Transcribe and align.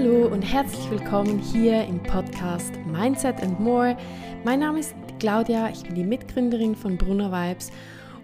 Hallo 0.00 0.28
und 0.28 0.40
herzlich 0.40 0.90
willkommen 0.90 1.38
hier 1.38 1.84
im 1.84 2.02
Podcast 2.02 2.72
Mindset 2.86 3.42
and 3.42 3.60
More. 3.60 3.98
Mein 4.44 4.60
Name 4.60 4.80
ist 4.80 4.94
Claudia, 5.18 5.68
ich 5.68 5.82
bin 5.82 5.94
die 5.94 6.04
Mitgründerin 6.04 6.74
von 6.74 6.96
Brunner 6.96 7.30
Vibes 7.30 7.70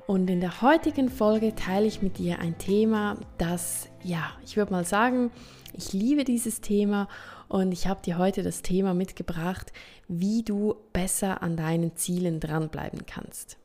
und 0.06 0.30
in 0.30 0.40
der 0.40 0.62
heutigen 0.62 1.10
Folge 1.10 1.54
teile 1.54 1.84
ich 1.84 2.00
mit 2.00 2.16
dir 2.16 2.38
ein 2.38 2.56
Thema, 2.56 3.18
das, 3.36 3.90
ja, 4.02 4.30
ich 4.42 4.56
würde 4.56 4.72
mal 4.72 4.86
sagen, 4.86 5.30
ich 5.74 5.92
liebe 5.92 6.24
dieses 6.24 6.62
Thema 6.62 7.08
und 7.46 7.72
ich 7.72 7.86
habe 7.86 8.00
dir 8.00 8.16
heute 8.16 8.42
das 8.42 8.62
Thema 8.62 8.94
mitgebracht, 8.94 9.70
wie 10.08 10.42
du 10.42 10.76
besser 10.94 11.42
an 11.42 11.58
deinen 11.58 11.94
Zielen 11.94 12.40
dranbleiben 12.40 13.04
kannst. 13.06 13.58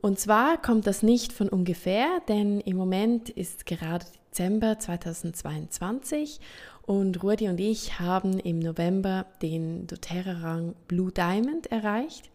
Und 0.00 0.18
zwar 0.18 0.56
kommt 0.56 0.86
das 0.86 1.02
nicht 1.02 1.30
von 1.34 1.50
ungefähr, 1.50 2.22
denn 2.26 2.60
im 2.60 2.78
Moment 2.78 3.28
ist 3.28 3.66
gerade 3.66 4.06
Dezember 4.30 4.78
2022 4.78 6.40
und 6.82 7.22
Rudi 7.22 7.48
und 7.48 7.60
ich 7.60 7.98
haben 8.00 8.38
im 8.38 8.58
November 8.58 9.26
den 9.42 9.86
doTERRA-Rang 9.86 10.74
Blue 10.88 11.12
Diamond 11.12 11.70
erreicht. 11.70 12.30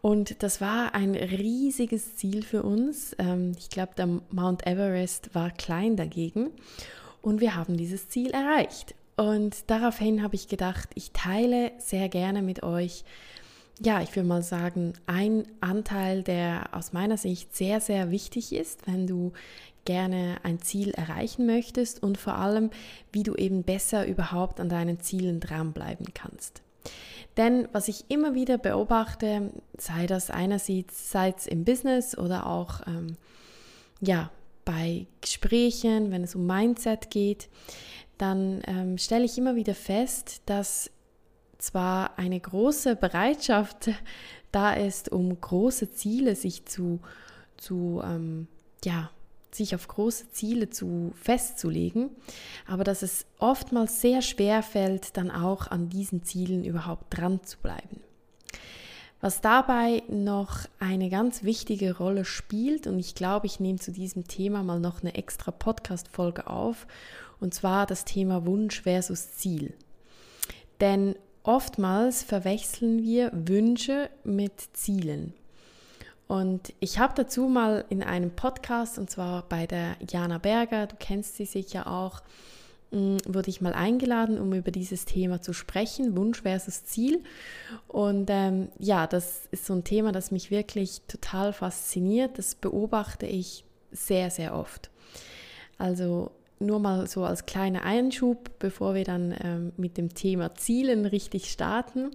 Und 0.00 0.42
das 0.42 0.60
war 0.60 0.94
ein 0.94 1.14
riesiges 1.14 2.16
Ziel 2.16 2.42
für 2.42 2.62
uns. 2.62 3.16
Ähm, 3.18 3.52
ich 3.58 3.70
glaube, 3.70 3.92
der 3.96 4.08
Mount 4.30 4.66
Everest 4.66 5.34
war 5.34 5.50
klein 5.50 5.96
dagegen. 5.96 6.50
Und 7.22 7.40
wir 7.40 7.56
haben 7.56 7.76
dieses 7.76 8.08
Ziel 8.08 8.30
erreicht. 8.30 8.94
Und 9.16 9.68
daraufhin 9.68 10.22
habe 10.22 10.36
ich 10.36 10.46
gedacht, 10.46 10.90
ich 10.94 11.10
teile 11.10 11.72
sehr 11.78 12.08
gerne 12.08 12.40
mit 12.40 12.62
euch, 12.62 13.02
ja, 13.80 14.00
ich 14.00 14.14
würde 14.14 14.28
mal 14.28 14.42
sagen, 14.42 14.92
ein 15.06 15.44
Anteil, 15.60 16.22
der 16.22 16.68
aus 16.72 16.92
meiner 16.92 17.16
Sicht 17.16 17.56
sehr, 17.56 17.80
sehr 17.80 18.12
wichtig 18.12 18.52
ist, 18.52 18.86
wenn 18.86 19.08
du 19.08 19.32
gerne 19.88 20.36
ein 20.42 20.60
Ziel 20.60 20.90
erreichen 20.90 21.46
möchtest 21.46 22.02
und 22.02 22.18
vor 22.18 22.34
allem, 22.34 22.68
wie 23.10 23.22
du 23.22 23.34
eben 23.34 23.62
besser 23.62 24.06
überhaupt 24.06 24.60
an 24.60 24.68
deinen 24.68 25.00
Zielen 25.00 25.40
dranbleiben 25.40 26.12
kannst. 26.12 26.60
Denn 27.38 27.68
was 27.72 27.88
ich 27.88 28.04
immer 28.08 28.34
wieder 28.34 28.58
beobachte, 28.58 29.50
sei 29.78 30.06
das 30.06 30.28
einerseits 30.30 31.46
im 31.46 31.64
Business 31.64 32.18
oder 32.18 32.46
auch 32.46 32.86
ähm, 32.86 33.16
ja, 34.02 34.30
bei 34.66 35.06
Gesprächen, 35.22 36.10
wenn 36.10 36.22
es 36.22 36.34
um 36.34 36.46
Mindset 36.46 37.10
geht, 37.10 37.48
dann 38.18 38.60
ähm, 38.66 38.98
stelle 38.98 39.24
ich 39.24 39.38
immer 39.38 39.56
wieder 39.56 39.74
fest, 39.74 40.42
dass 40.44 40.90
zwar 41.56 42.18
eine 42.18 42.38
große 42.38 42.94
Bereitschaft 42.94 43.88
da 44.52 44.74
ist, 44.74 45.10
um 45.10 45.40
große 45.40 45.92
Ziele 45.92 46.36
sich 46.36 46.66
zu, 46.66 47.00
zu 47.56 48.02
ähm, 48.04 48.48
ja, 48.84 49.10
sich 49.54 49.74
auf 49.74 49.88
große 49.88 50.30
Ziele 50.30 50.70
zu 50.70 51.12
festzulegen, 51.20 52.10
aber 52.66 52.84
dass 52.84 53.02
es 53.02 53.26
oftmals 53.38 54.00
sehr 54.00 54.22
schwer 54.22 54.62
fällt, 54.62 55.16
dann 55.16 55.30
auch 55.30 55.66
an 55.68 55.88
diesen 55.88 56.22
Zielen 56.24 56.64
überhaupt 56.64 57.16
dran 57.16 57.40
zu 57.44 57.58
bleiben. 57.58 58.00
Was 59.20 59.40
dabei 59.40 60.04
noch 60.08 60.60
eine 60.78 61.10
ganz 61.10 61.42
wichtige 61.42 61.96
Rolle 61.96 62.24
spielt, 62.24 62.86
und 62.86 63.00
ich 63.00 63.16
glaube, 63.16 63.46
ich 63.46 63.58
nehme 63.58 63.80
zu 63.80 63.90
diesem 63.90 64.28
Thema 64.28 64.62
mal 64.62 64.78
noch 64.78 65.00
eine 65.00 65.16
extra 65.16 65.50
Podcast-Folge 65.50 66.46
auf, 66.46 66.86
und 67.40 67.52
zwar 67.52 67.86
das 67.86 68.04
Thema 68.04 68.46
Wunsch 68.46 68.82
versus 68.82 69.32
Ziel. 69.32 69.74
Denn 70.80 71.16
oftmals 71.42 72.22
verwechseln 72.22 73.02
wir 73.02 73.32
Wünsche 73.32 74.08
mit 74.22 74.52
Zielen. 74.72 75.34
Und 76.28 76.72
ich 76.78 76.98
habe 76.98 77.14
dazu 77.16 77.48
mal 77.48 77.84
in 77.88 78.02
einem 78.02 78.30
Podcast, 78.30 78.98
und 78.98 79.10
zwar 79.10 79.42
bei 79.48 79.66
der 79.66 79.96
Jana 80.08 80.38
Berger, 80.38 80.86
du 80.86 80.94
kennst 80.96 81.36
sie 81.36 81.46
sicher 81.46 81.86
auch, 81.86 82.22
Mm, 82.90 83.18
wurde 83.26 83.50
ich 83.50 83.60
mal 83.60 83.74
eingeladen, 83.74 84.38
um 84.38 84.52
über 84.54 84.70
dieses 84.70 85.04
Thema 85.04 85.42
zu 85.42 85.52
sprechen, 85.52 86.16
Wunsch 86.16 86.42
versus 86.42 86.84
Ziel. 86.84 87.22
Und 87.86 88.30
ähm, 88.30 88.68
ja, 88.78 89.06
das 89.06 89.46
ist 89.50 89.66
so 89.66 89.74
ein 89.74 89.84
Thema, 89.84 90.10
das 90.12 90.30
mich 90.30 90.50
wirklich 90.50 91.02
total 91.06 91.52
fasziniert. 91.52 92.38
Das 92.38 92.54
beobachte 92.54 93.26
ich 93.26 93.64
sehr, 93.92 94.30
sehr 94.30 94.54
oft. 94.54 94.90
Also 95.76 96.30
nur 96.60 96.78
mal 96.80 97.06
so 97.06 97.24
als 97.24 97.46
kleiner 97.46 97.82
Einschub, 97.84 98.50
bevor 98.58 98.94
wir 98.94 99.04
dann 99.04 99.34
ähm, 99.42 99.72
mit 99.76 99.96
dem 99.96 100.14
Thema 100.14 100.54
Zielen 100.54 101.06
richtig 101.06 101.50
starten. 101.50 102.10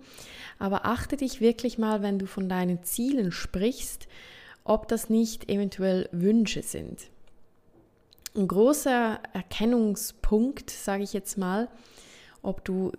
Aber 0.59 0.85
achte 0.85 1.17
dich 1.17 1.41
wirklich 1.41 1.77
mal, 1.77 2.01
wenn 2.01 2.19
du 2.19 2.25
von 2.25 2.49
deinen 2.49 2.83
Zielen 2.83 3.31
sprichst, 3.31 4.07
ob 4.63 4.87
das 4.87 5.09
nicht 5.09 5.49
eventuell 5.49 6.09
Wünsche 6.11 6.61
sind 6.61 7.09
ein 8.35 8.47
großer 8.47 9.19
Erkennungspunkt, 9.33 10.69
sage 10.69 11.03
ich 11.03 11.13
jetzt 11.13 11.37
mal, 11.37 11.67
ob 12.41 12.65
du 12.65 12.91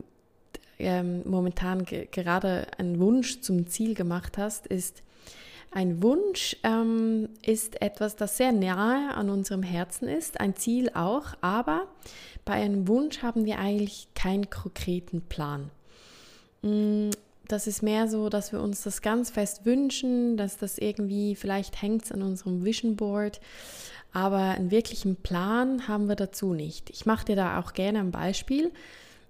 ähm, 0.79 1.23
momentan 1.29 1.85
ge 1.85 2.09
gerade 2.11 2.67
einen 2.79 2.99
Wunsch 2.99 3.41
zum 3.41 3.67
Ziel 3.67 3.95
gemacht 3.95 4.39
hast, 4.39 4.67
ist, 4.67 5.03
ein 5.75 6.03
Wunsch 6.03 6.57
ähm, 6.63 7.29
ist 7.45 7.83
etwas, 7.83 8.15
das 8.15 8.37
sehr 8.37 8.53
nahe 8.53 9.13
an 9.13 9.29
unserem 9.29 9.65
Herzen 9.65 10.07
ist, 10.07 10.41
ein 10.41 10.55
Ziel 10.55 10.89
auch, 10.95 11.35
aber 11.41 11.89
bei 12.45 12.55
einem 12.55 12.87
Wunsch 12.87 13.23
haben 13.23 13.45
wir 13.45 13.59
eigentlich 13.59 14.07
keinen 14.15 14.49
konkreten 14.49 15.23
Plan. 15.23 15.71
Mm, 16.63 17.11
das 17.49 17.67
ist 17.67 17.83
mehr 17.83 18.07
so, 18.07 18.29
dass 18.29 18.53
wir 18.53 18.63
uns 18.63 18.83
das 18.83 19.03
ganz 19.03 19.31
fest 19.31 19.67
wünschen, 19.67 20.37
dass 20.37 20.57
das 20.57 20.79
irgendwie, 20.79 21.35
vielleicht 21.35 21.83
hängt 21.83 22.05
es 22.05 22.13
an 22.13 22.23
unserem 22.23 22.65
Vision 22.65 22.95
Board, 22.95 23.41
aber 24.13 24.39
einen 24.39 24.71
wirklichen 24.71 25.17
Plan 25.17 25.89
haben 25.89 26.09
wir 26.09 26.17
dazu 26.17 26.55
nicht. 26.55 26.89
Ich 26.91 27.05
mache 27.05 27.25
dir 27.25 27.37
da 27.37 27.59
auch 27.59 27.73
gerne 27.73 27.99
ein 27.99 28.13
Beispiel. 28.13 28.71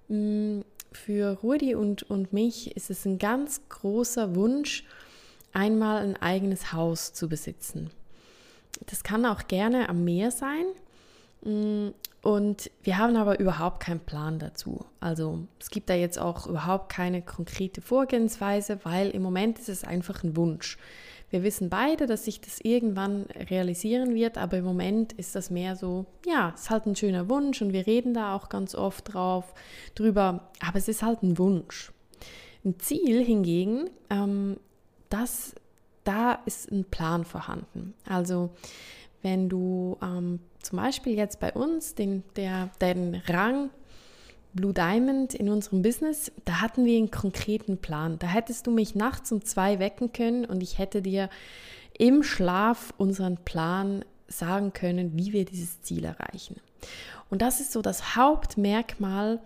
Mm, 0.09 0.61
für 0.93 1.39
Rudi 1.43 1.75
und, 1.75 2.03
und 2.05 2.35
mich 2.35 2.77
ist 2.77 2.91
es 2.91 3.07
ein 3.07 3.19
ganz 3.19 3.63
großer 3.69 4.37
Wunsch, 4.37 4.85
einmal 5.55 6.03
ein 6.03 6.21
eigenes 6.21 6.73
Haus 6.73 7.13
zu 7.13 7.29
besitzen. 7.29 7.91
Das 8.87 9.03
kann 9.03 9.25
auch 9.25 9.47
gerne 9.49 9.89
am 9.89 10.05
Meer 10.05 10.31
sein. 10.31 10.65
Mm, 11.43 11.91
und 12.23 12.71
wir 12.83 12.97
haben 12.97 13.17
aber 13.17 13.39
überhaupt 13.39 13.81
keinen 13.81 14.01
Plan 14.01 14.39
dazu. 14.39 14.87
Also 14.99 15.41
es 15.61 15.69
gibt 15.69 15.91
da 15.91 15.95
jetzt 15.95 16.19
auch 16.19 16.47
überhaupt 16.47 16.91
keine 16.91 17.21
konkrete 17.21 17.83
Vorgehensweise, 17.83 18.79
weil 18.83 19.11
im 19.11 19.23
Moment 19.23 19.59
ist 19.59 19.69
es 19.69 19.85
einfach 19.85 20.25
ein 20.25 20.37
Wunsch. 20.37 20.79
Wir 21.29 21.43
wissen 21.43 21.69
beide, 21.69 22.07
dass 22.07 22.25
sich 22.25 22.41
das 22.41 22.61
irgendwann 22.61 23.25
realisieren 23.51 24.15
wird, 24.15 24.39
aber 24.39 24.57
im 24.57 24.65
Moment 24.65 25.13
ist 25.15 25.35
das 25.35 25.51
mehr 25.51 25.77
so, 25.77 26.07
ja, 26.25 26.53
es 26.55 26.63
ist 26.63 26.71
halt 26.71 26.87
ein 26.87 26.97
schöner 26.97 27.29
Wunsch 27.29 27.61
und 27.61 27.73
wir 27.73 27.87
reden 27.87 28.15
da 28.15 28.35
auch 28.35 28.49
ganz 28.49 28.75
oft 28.75 29.13
drauf 29.13 29.53
drüber, 29.95 30.49
aber 30.67 30.79
es 30.79 30.89
ist 30.89 31.03
halt 31.03 31.23
ein 31.23 31.37
Wunsch. 31.37 31.93
Ein 32.65 32.79
Ziel 32.79 33.23
hingegen, 33.23 33.91
ähm, 34.09 34.57
das, 35.09 35.55
da 36.05 36.39
ist 36.47 36.71
ein 36.71 36.85
Plan 36.85 37.25
vorhanden. 37.25 37.95
Also 38.07 38.51
wenn 39.23 39.49
du 39.49 39.97
ähm, 40.03 40.41
zum 40.61 40.77
Beispiel 40.79 41.15
jetzt 41.15 41.41
bei 41.41 41.53
uns 41.53 41.95
den, 41.95 42.23
der, 42.37 42.71
den 42.81 43.23
Rang 43.27 43.71
Blue 44.53 44.73
Diamond 44.73 45.35
in 45.35 45.49
unserem 45.49 45.83
Business, 45.83 46.31
da 46.45 46.61
hatten 46.61 46.85
wir 46.85 46.97
einen 46.97 47.11
konkreten 47.11 47.79
Plan. 47.79 48.19
Da 48.19 48.29
hättest 48.29 48.67
du 48.67 48.71
mich 48.71 48.95
nachts 48.95 49.33
um 49.33 49.45
zwei 49.45 49.79
wecken 49.79 50.13
können 50.13 50.45
und 50.45 50.63
ich 50.63 50.79
hätte 50.79 51.03
dir 51.03 51.29
im 51.99 52.23
Schlaf 52.23 52.95
unseren 52.97 53.37
Plan 53.39 54.05
sagen 54.29 54.73
können, 54.73 55.17
wie 55.17 55.33
wir 55.33 55.45
dieses 55.45 55.83
Ziel 55.83 56.05
erreichen. 56.05 56.57
Und 57.31 57.43
das 57.43 57.61
ist 57.61 57.73
so 57.73 57.83
das 57.83 58.17
Hauptmerkmal, 58.17 59.41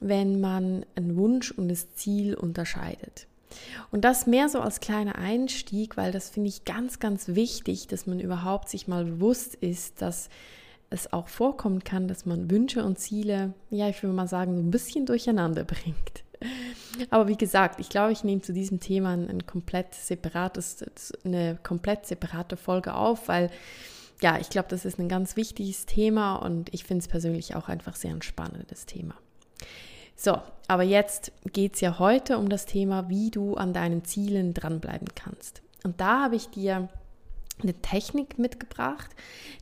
wenn 0.00 0.40
man 0.40 0.84
einen 0.94 1.16
Wunsch 1.16 1.50
und 1.50 1.68
das 1.68 1.94
Ziel 1.94 2.34
unterscheidet. 2.34 3.26
Und 3.90 4.04
das 4.04 4.26
mehr 4.26 4.48
so 4.48 4.60
als 4.60 4.80
kleiner 4.80 5.16
Einstieg, 5.16 5.96
weil 5.96 6.12
das 6.12 6.30
finde 6.30 6.48
ich 6.48 6.64
ganz, 6.64 6.98
ganz 6.98 7.28
wichtig, 7.28 7.86
dass 7.86 8.06
man 8.06 8.20
überhaupt 8.20 8.68
sich 8.68 8.88
mal 8.88 9.04
bewusst 9.04 9.54
ist, 9.56 10.02
dass 10.02 10.28
es 10.90 11.12
auch 11.12 11.28
vorkommen 11.28 11.82
kann, 11.84 12.08
dass 12.08 12.26
man 12.26 12.50
Wünsche 12.50 12.84
und 12.84 12.98
Ziele, 12.98 13.54
ja, 13.70 13.88
ich 13.88 14.02
würde 14.02 14.14
mal 14.14 14.28
sagen, 14.28 14.54
so 14.54 14.62
ein 14.62 14.70
bisschen 14.70 15.06
durcheinander 15.06 15.64
bringt. 15.64 16.24
Aber 17.10 17.28
wie 17.28 17.36
gesagt, 17.36 17.80
ich 17.80 17.88
glaube, 17.88 18.12
ich 18.12 18.24
nehme 18.24 18.42
zu 18.42 18.52
diesem 18.52 18.80
Thema 18.80 19.14
ein, 19.14 19.46
komplett 19.46 19.94
separates, 19.94 20.84
eine 21.24 21.58
komplett 21.62 22.06
separate 22.06 22.56
Folge 22.56 22.94
auf, 22.94 23.28
weil 23.28 23.50
ja, 24.20 24.38
ich 24.38 24.50
glaube, 24.50 24.68
das 24.68 24.84
ist 24.84 24.98
ein 24.98 25.08
ganz 25.08 25.36
wichtiges 25.36 25.86
Thema 25.86 26.36
und 26.36 26.72
ich 26.72 26.84
finde 26.84 27.02
es 27.02 27.08
persönlich 27.08 27.56
auch 27.56 27.68
einfach 27.68 27.96
sehr 27.96 28.12
ein 28.12 28.22
spannendes 28.22 28.86
Thema. 28.86 29.14
So, 30.16 30.38
aber 30.68 30.82
jetzt 30.82 31.32
geht 31.52 31.74
es 31.74 31.80
ja 31.80 31.98
heute 31.98 32.38
um 32.38 32.48
das 32.48 32.66
Thema, 32.66 33.08
wie 33.08 33.30
du 33.30 33.54
an 33.54 33.72
deinen 33.72 34.04
Zielen 34.04 34.54
dranbleiben 34.54 35.08
kannst. 35.14 35.62
Und 35.82 36.00
da 36.00 36.22
habe 36.24 36.36
ich 36.36 36.48
dir 36.48 36.88
eine 37.62 37.74
Technik 37.74 38.38
mitgebracht, 38.38 39.10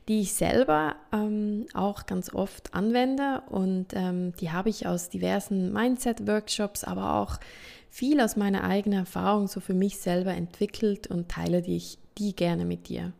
die 0.07 0.21
ich 0.21 0.33
selber 0.33 0.95
ähm, 1.11 1.67
auch 1.73 2.05
ganz 2.05 2.33
oft 2.33 2.73
anwende 2.73 3.43
und 3.49 3.87
ähm, 3.93 4.33
die 4.37 4.51
habe 4.51 4.69
ich 4.69 4.87
aus 4.87 5.09
diversen 5.09 5.71
Mindset-Workshops, 5.71 6.83
aber 6.83 7.15
auch 7.15 7.39
viel 7.89 8.19
aus 8.19 8.35
meiner 8.35 8.63
eigenen 8.63 8.99
Erfahrung 8.99 9.47
so 9.47 9.59
für 9.59 9.75
mich 9.75 9.99
selber 9.99 10.33
entwickelt 10.33 11.07
und 11.07 11.29
teile 11.29 11.61
die, 11.61 11.81
die 12.17 12.35
gerne 12.35 12.65
mit 12.65 12.89
dir. 12.89 13.13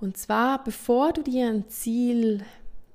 Und 0.00 0.16
zwar, 0.16 0.62
bevor 0.62 1.12
du 1.12 1.22
dir 1.22 1.48
ein 1.48 1.68
Ziel 1.68 2.44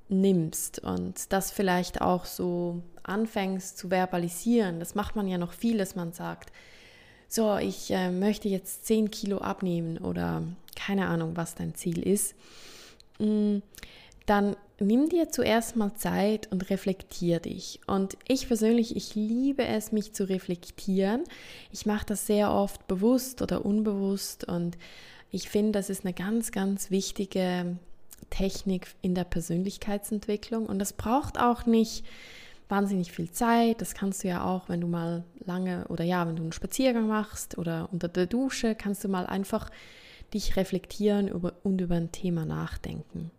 nimmst 0.07 0.79
und 0.79 1.33
das 1.33 1.51
vielleicht 1.51 2.01
auch 2.01 2.25
so 2.25 2.81
anfängst 3.07 3.77
zu 3.77 3.89
verbalisieren. 3.89 4.79
Das 4.79 4.95
macht 4.95 5.15
man 5.15 5.27
ja 5.27 5.37
noch 5.37 5.53
viel, 5.53 5.77
dass 5.77 5.95
man 5.95 6.13
sagt, 6.13 6.51
so, 7.27 7.57
ich 7.57 7.91
äh, 7.91 8.11
möchte 8.11 8.47
jetzt 8.49 8.85
10 8.85 9.11
Kilo 9.11 9.39
abnehmen 9.39 9.97
oder 9.97 10.43
keine 10.75 11.07
Ahnung, 11.07 11.35
was 11.35 11.55
dein 11.55 11.75
Ziel 11.75 12.01
ist. 12.01 12.35
Mm, 13.19 13.57
dann 14.25 14.55
nimm 14.79 15.09
dir 15.09 15.29
zuerst 15.29 15.75
mal 15.75 15.93
Zeit 15.95 16.51
und 16.51 16.69
reflektier 16.69 17.39
dich. 17.39 17.79
Und 17.87 18.17
ich 18.27 18.47
persönlich, 18.47 18.95
ich 18.95 19.15
liebe 19.15 19.65
es, 19.65 19.91
mich 19.91 20.13
zu 20.13 20.27
reflektieren. 20.27 21.23
Ich 21.71 21.85
mache 21.85 22.05
das 22.05 22.27
sehr 22.27 22.51
oft 22.51 22.87
bewusst 22.87 23.41
oder 23.41 23.65
unbewusst 23.65 24.45
und 24.47 24.77
ich 25.31 25.49
finde, 25.49 25.73
das 25.73 25.89
ist 25.89 26.05
eine 26.05 26.13
ganz, 26.13 26.51
ganz 26.51 26.91
wichtige 26.91 27.77
Technik 28.29 28.87
in 29.01 29.15
der 29.15 29.25
Persönlichkeitsentwicklung 29.25 30.65
und 30.65 30.79
das 30.79 30.93
braucht 30.93 31.39
auch 31.39 31.65
nicht 31.65 32.05
wahnsinnig 32.69 33.11
viel 33.11 33.31
Zeit. 33.31 33.81
Das 33.81 33.93
kannst 33.93 34.23
du 34.23 34.27
ja 34.27 34.43
auch, 34.43 34.69
wenn 34.69 34.81
du 34.81 34.87
mal 34.87 35.23
lange 35.45 35.87
oder 35.87 36.03
ja, 36.03 36.27
wenn 36.27 36.35
du 36.35 36.43
einen 36.43 36.51
Spaziergang 36.51 37.07
machst 37.07 37.57
oder 37.57 37.89
unter 37.91 38.07
der 38.07 38.25
Dusche, 38.25 38.75
kannst 38.75 39.03
du 39.03 39.07
mal 39.07 39.25
einfach 39.25 39.69
dich 40.33 40.55
reflektieren 40.55 41.31
und 41.31 41.81
über 41.81 41.95
ein 41.95 42.11
Thema 42.11 42.45
nachdenken. 42.45 43.31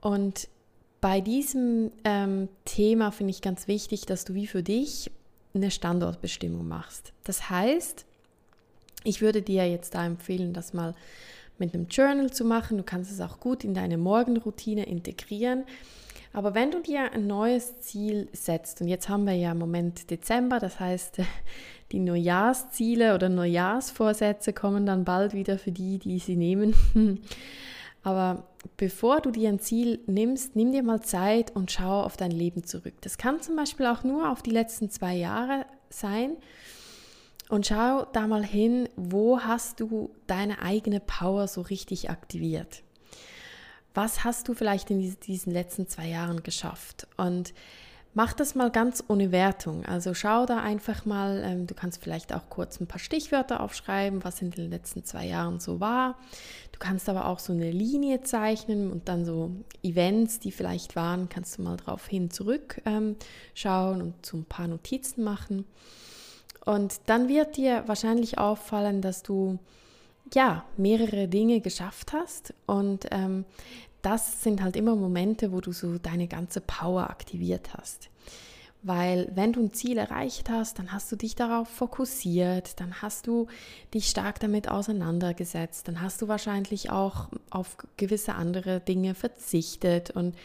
Und 0.00 0.48
bei 1.00 1.20
diesem 1.20 1.92
ähm, 2.04 2.48
Thema 2.64 3.10
finde 3.10 3.32
ich 3.32 3.42
ganz 3.42 3.68
wichtig, 3.68 4.06
dass 4.06 4.24
du 4.24 4.34
wie 4.34 4.46
für 4.46 4.62
dich 4.62 5.10
eine 5.54 5.70
Standortbestimmung 5.70 6.66
machst. 6.66 7.12
Das 7.24 7.50
heißt, 7.50 8.04
ich 9.04 9.20
würde 9.20 9.42
dir 9.42 9.68
jetzt 9.68 9.94
da 9.94 10.04
empfehlen, 10.04 10.52
das 10.52 10.72
mal 10.72 10.94
mit 11.58 11.74
einem 11.74 11.88
Journal 11.88 12.30
zu 12.30 12.44
machen. 12.44 12.78
Du 12.78 12.84
kannst 12.84 13.10
es 13.10 13.20
auch 13.20 13.40
gut 13.40 13.64
in 13.64 13.74
deine 13.74 13.98
Morgenroutine 13.98 14.86
integrieren. 14.86 15.64
Aber 16.38 16.54
wenn 16.54 16.70
du 16.70 16.80
dir 16.80 17.10
ein 17.12 17.26
neues 17.26 17.80
Ziel 17.80 18.28
setzt, 18.32 18.80
und 18.80 18.86
jetzt 18.86 19.08
haben 19.08 19.26
wir 19.26 19.32
ja 19.32 19.50
im 19.50 19.58
Moment 19.58 20.08
Dezember, 20.08 20.60
das 20.60 20.78
heißt, 20.78 21.16
die 21.90 21.98
Neujahrsziele 21.98 23.16
oder 23.16 23.28
Neujahrsvorsätze 23.28 24.52
kommen 24.52 24.86
dann 24.86 25.04
bald 25.04 25.34
wieder 25.34 25.58
für 25.58 25.72
die, 25.72 25.98
die 25.98 26.20
sie 26.20 26.36
nehmen. 26.36 26.76
Aber 28.04 28.44
bevor 28.76 29.20
du 29.20 29.32
dir 29.32 29.48
ein 29.48 29.58
Ziel 29.58 29.98
nimmst, 30.06 30.54
nimm 30.54 30.70
dir 30.70 30.84
mal 30.84 31.00
Zeit 31.00 31.56
und 31.56 31.72
schau 31.72 32.04
auf 32.04 32.16
dein 32.16 32.30
Leben 32.30 32.62
zurück. 32.62 32.94
Das 33.00 33.18
kann 33.18 33.42
zum 33.42 33.56
Beispiel 33.56 33.86
auch 33.86 34.04
nur 34.04 34.30
auf 34.30 34.40
die 34.40 34.52
letzten 34.52 34.90
zwei 34.90 35.16
Jahre 35.16 35.66
sein. 35.90 36.36
Und 37.48 37.66
schau 37.66 38.04
da 38.12 38.28
mal 38.28 38.44
hin, 38.44 38.88
wo 38.94 39.40
hast 39.40 39.80
du 39.80 40.10
deine 40.28 40.62
eigene 40.62 41.00
Power 41.00 41.48
so 41.48 41.62
richtig 41.62 42.10
aktiviert? 42.10 42.84
Was 43.94 44.24
hast 44.24 44.48
du 44.48 44.54
vielleicht 44.54 44.90
in 44.90 45.16
diesen 45.20 45.52
letzten 45.52 45.88
zwei 45.88 46.06
Jahren 46.06 46.42
geschafft? 46.42 47.06
Und 47.16 47.52
mach 48.14 48.32
das 48.32 48.54
mal 48.54 48.70
ganz 48.70 49.04
ohne 49.08 49.32
Wertung. 49.32 49.84
Also 49.84 50.14
schau 50.14 50.46
da 50.46 50.60
einfach 50.60 51.04
mal, 51.04 51.42
ähm, 51.44 51.66
du 51.66 51.74
kannst 51.74 52.02
vielleicht 52.02 52.32
auch 52.32 52.48
kurz 52.48 52.80
ein 52.80 52.86
paar 52.86 52.98
Stichwörter 52.98 53.60
aufschreiben, 53.60 54.24
was 54.24 54.42
in 54.42 54.50
den 54.50 54.70
letzten 54.70 55.04
zwei 55.04 55.26
Jahren 55.26 55.60
so 55.60 55.80
war. 55.80 56.16
Du 56.72 56.78
kannst 56.78 57.08
aber 57.08 57.26
auch 57.26 57.38
so 57.38 57.52
eine 57.52 57.70
Linie 57.70 58.22
zeichnen 58.22 58.90
und 58.90 59.08
dann 59.08 59.24
so 59.24 59.52
Events, 59.82 60.40
die 60.40 60.52
vielleicht 60.52 60.96
waren, 60.96 61.28
kannst 61.28 61.58
du 61.58 61.62
mal 61.62 61.76
drauf 61.76 62.06
hin 62.06 62.30
zurück 62.30 62.80
ähm, 62.84 63.16
schauen 63.54 64.02
und 64.02 64.26
so 64.26 64.36
ein 64.36 64.44
paar 64.44 64.68
Notizen 64.68 65.22
machen. 65.22 65.64
Und 66.64 67.00
dann 67.06 67.28
wird 67.28 67.56
dir 67.56 67.84
wahrscheinlich 67.86 68.38
auffallen, 68.38 69.00
dass 69.00 69.22
du 69.22 69.58
ja 70.34 70.64
mehrere 70.76 71.28
Dinge 71.28 71.60
geschafft 71.60 72.12
hast 72.12 72.54
und 72.66 73.06
ähm, 73.10 73.44
das 74.02 74.42
sind 74.42 74.62
halt 74.62 74.76
immer 74.76 74.94
Momente, 74.94 75.52
wo 75.52 75.60
du 75.60 75.72
so 75.72 75.98
deine 75.98 76.28
ganze 76.28 76.60
Power 76.60 77.10
aktiviert 77.10 77.74
hast. 77.76 78.10
Weil 78.82 79.28
wenn 79.34 79.52
du 79.52 79.60
ein 79.60 79.72
Ziel 79.72 79.98
erreicht 79.98 80.48
hast, 80.48 80.78
dann 80.78 80.92
hast 80.92 81.10
du 81.10 81.16
dich 81.16 81.34
darauf 81.34 81.68
fokussiert, 81.68 82.78
dann 82.78 83.02
hast 83.02 83.26
du 83.26 83.48
dich 83.92 84.08
stark 84.08 84.38
damit 84.38 84.68
auseinandergesetzt, 84.68 85.88
dann 85.88 86.00
hast 86.00 86.22
du 86.22 86.28
wahrscheinlich 86.28 86.90
auch 86.90 87.28
auf 87.50 87.76
gewisse 87.96 88.36
andere 88.36 88.78
Dinge 88.80 89.14
verzichtet 89.14 90.10
und 90.12 90.36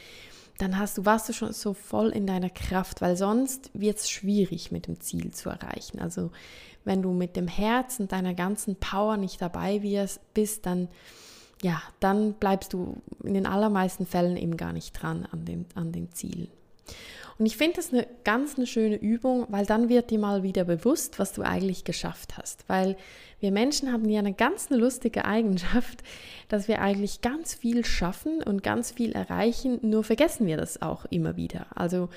dann 0.57 0.77
hast 0.77 0.97
du, 0.97 1.06
warst 1.06 1.29
du 1.29 1.33
schon 1.33 1.53
so 1.53 1.74
voll 1.74 2.09
in 2.09 2.25
deiner 2.25 2.50
Kraft, 2.50 3.01
weil 3.01 3.18
sonst 3.18 3.69
wird 3.74 3.97
es 3.97 4.09
schwierig 4.09 4.71
mit 4.71 4.88
dem 4.88 5.00
Ziel 5.00 5.31
zu 5.31 5.50
erreichen. 5.50 6.00
Also 6.00 6.31
wenn 6.85 7.01
du 7.01 7.12
mit 7.12 7.35
dem 7.35 7.47
Herz 7.47 8.00
und 8.00 8.12
deiner 8.12 8.33
ganzen 8.33 8.75
Power 8.75 9.18
nicht 9.18 9.41
dabei 9.41 9.80
bist, 10.33 10.65
dann 10.65 10.89
ja, 11.62 11.81
dann 12.01 12.33
bleibst 12.33 12.74
du 12.74 12.97
in 13.24 13.33
den 13.33 13.45
allermeisten 13.45 14.06
Fällen 14.06 14.35
eben 14.35 14.57
gar 14.57 14.74
nicht 14.74 14.91
dran 14.94 15.25
an 15.31 15.45
dem, 15.45 15.65
an 15.75 15.94
dem 15.94 16.12
Ziel. 16.12 16.50
Und 17.39 17.45
ich 17.45 17.57
finde 17.57 17.77
das 17.77 17.91
eine 17.91 18.06
ganz 18.24 18.57
eine 18.57 18.68
schöne 18.68 18.97
Übung, 18.97 19.47
weil 19.50 19.65
dann 19.65 19.89
wird 19.89 20.12
dir 20.12 20.19
mal 20.19 20.44
wieder 20.44 20.65
bewusst, 20.65 21.18
was 21.19 21.33
du 21.33 21.41
eigentlich 21.41 21.83
geschafft 21.83 22.38
hast. 22.38 22.68
Weil 22.68 22.95
wir 23.39 23.51
Menschen 23.51 23.91
haben 23.91 24.07
ja 24.07 24.19
eine 24.19 24.33
ganz 24.33 24.69
eine 24.69 24.79
lustige 24.79 25.25
Eigenschaft, 25.25 26.03
dass 26.50 26.68
wir 26.68 26.81
eigentlich 26.81 27.21
ganz 27.21 27.53
viel 27.56 27.86
schaffen 27.86 28.44
und 28.44 28.62
ganz 28.62 28.91
viel 28.91 29.13
erreichen, 29.13 29.79
nur 29.81 30.03
vergessen 30.03 30.45
wir 30.45 30.57
das 30.57 30.81
auch 30.81 31.06
immer 31.06 31.36
wieder. 31.36 31.65
Also 31.74 32.09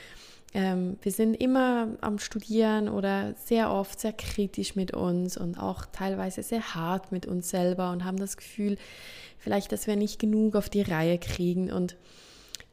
ähm, 0.54 0.98
wir 1.02 1.12
sind 1.12 1.34
immer 1.34 1.88
am 2.00 2.18
Studieren 2.18 2.88
oder 2.88 3.34
sehr 3.34 3.70
oft 3.70 4.00
sehr 4.00 4.12
kritisch 4.12 4.76
mit 4.76 4.92
uns 4.92 5.36
und 5.36 5.58
auch 5.58 5.86
teilweise 5.86 6.42
sehr 6.42 6.74
hart 6.74 7.12
mit 7.12 7.26
uns 7.26 7.50
selber 7.50 7.90
und 7.90 8.04
haben 8.04 8.18
das 8.18 8.36
Gefühl, 8.36 8.78
vielleicht, 9.38 9.72
dass 9.72 9.86
wir 9.86 9.96
nicht 9.96 10.18
genug 10.18 10.56
auf 10.56 10.68
die 10.68 10.82
Reihe 10.82 11.18
kriegen 11.18 11.70
und 11.70 11.96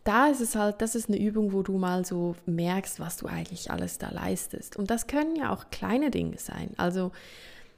da 0.03 0.27
ist 0.27 0.41
es 0.41 0.55
halt, 0.55 0.81
das 0.81 0.95
ist 0.95 1.07
eine 1.07 1.17
Übung, 1.17 1.53
wo 1.53 1.61
du 1.63 1.77
mal 1.77 2.05
so 2.05 2.35
merkst, 2.45 2.99
was 2.99 3.17
du 3.17 3.27
eigentlich 3.27 3.71
alles 3.71 3.97
da 3.99 4.09
leistest. 4.09 4.75
Und 4.75 4.91
das 4.91 5.07
können 5.07 5.35
ja 5.37 5.49
auch 5.53 5.69
kleine 5.71 6.11
Dinge 6.11 6.37
sein. 6.37 6.71
Also 6.75 7.11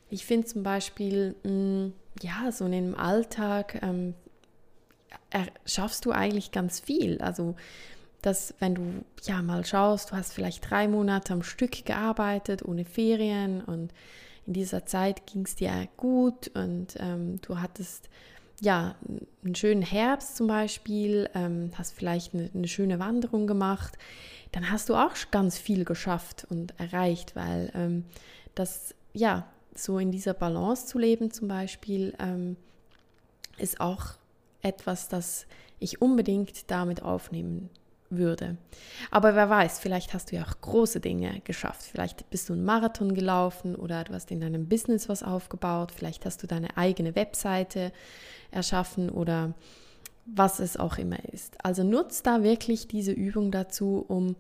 ich 0.10 0.26
finde 0.26 0.48
zum 0.48 0.64
Beispiel, 0.64 1.36
mh, 1.44 1.52
mm, 1.52 1.94
ja, 2.22 2.52
so 2.52 2.66
in 2.66 2.72
dem 2.72 2.96
Alltag 2.96 3.80
ähm, 3.84 4.16
schaffst 5.66 6.06
du 6.06 6.12
eigentlich 6.12 6.52
ganz 6.52 6.80
viel. 6.80 7.20
Also 7.20 7.56
dass 8.26 8.56
wenn 8.60 8.74
du 8.74 9.06
ja 9.24 9.42
mal 9.42 9.66
schaust, 9.66 10.12
du 10.12 10.16
hast 10.16 10.34
vielleicht 10.34 10.70
drei 10.70 10.88
Monate 10.88 11.34
am 11.34 11.44
Stück 11.44 11.86
gearbeitet, 11.86 12.66
ohne 12.66 12.84
Ferien 12.84 13.62
und 13.62 13.94
in 14.48 14.54
dieser 14.54 14.86
Zeit 14.86 15.28
ging 15.28 15.46
es 15.46 15.56
dir 15.56 15.88
gut 15.96 16.50
und 16.56 16.96
ähm, 17.00 17.40
du 17.42 17.60
hattest 17.60 18.10
ja, 18.62 18.96
einen 19.44 19.56
schönen 19.56 19.82
Herbst 19.82 20.38
zum 20.38 20.48
Beispiel, 20.48 21.30
ähm, 21.36 21.72
hast 21.78 21.94
vielleicht 21.94 22.34
eine, 22.34 22.50
eine, 22.54 22.68
schöne 22.68 23.00
Wanderung 23.00 23.48
gemacht, 23.48 23.98
dann 24.54 24.72
hast 24.72 24.90
du 24.90 24.96
auch 24.96 25.12
ganz 25.30 25.58
viel 25.58 25.84
geschafft 25.84 26.48
und 26.50 26.74
erreicht, 26.80 27.36
weil 27.36 27.72
ähm, 27.76 28.06
das, 28.56 28.96
ja, 29.14 29.46
so 29.76 30.00
in 30.00 30.12
dieser 30.12 30.34
Balance 30.34 30.88
zu 30.88 30.98
leben 30.98 31.32
zum 31.32 31.48
Beispiel, 31.48 32.14
ähm, 32.20 32.56
ist 33.58 33.82
auch 33.82 34.14
etwas, 34.62 35.10
das 35.10 35.46
ich 35.80 36.02
unbedingt 36.02 36.72
damit 36.72 37.04
aufnehmen 37.04 37.70
würde. 38.18 38.58
Aber 39.12 39.36
wer 39.36 39.50
weiß, 39.50 39.80
vielleicht 39.80 40.14
hast 40.14 40.32
du 40.32 40.36
ja 40.36 40.44
auch 40.44 40.62
große 40.62 41.00
Dinge 41.00 41.42
geschafft. 41.44 41.84
Vielleicht 41.84 42.30
bist 42.30 42.50
du 42.50 42.54
einen 42.54 42.66
Marathon 42.66 43.14
gelaufen 43.14 43.76
oder 43.76 44.04
du 44.04 44.14
hast 44.14 44.32
in 44.32 44.42
deinem 44.42 44.68
Business 44.68 45.10
was 45.10 45.24
aufgebaut. 45.24 45.92
Vielleicht 45.92 46.26
hast 46.26 46.44
du 46.44 46.48
deine 46.48 46.78
eigene 46.78 47.16
Webseite 47.16 47.92
erschaffen 48.52 49.10
oder 49.10 49.54
was 50.26 50.60
es 50.60 50.78
auch 50.78 50.98
immer 50.98 51.24
ist. 51.32 51.56
Also 51.64 51.84
nutzt 51.84 52.26
da 52.26 52.44
wirklich 52.44 52.88
diese 52.88 53.12
Übung 53.12 53.52
dazu, 53.52 54.04
um 54.08 54.36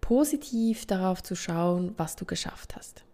positiv 0.00 0.86
darauf 0.86 1.22
zu 1.22 1.34
schauen, 1.34 1.94
was 1.96 2.16
du 2.16 2.24
geschafft 2.24 2.76
hast. 2.76 3.04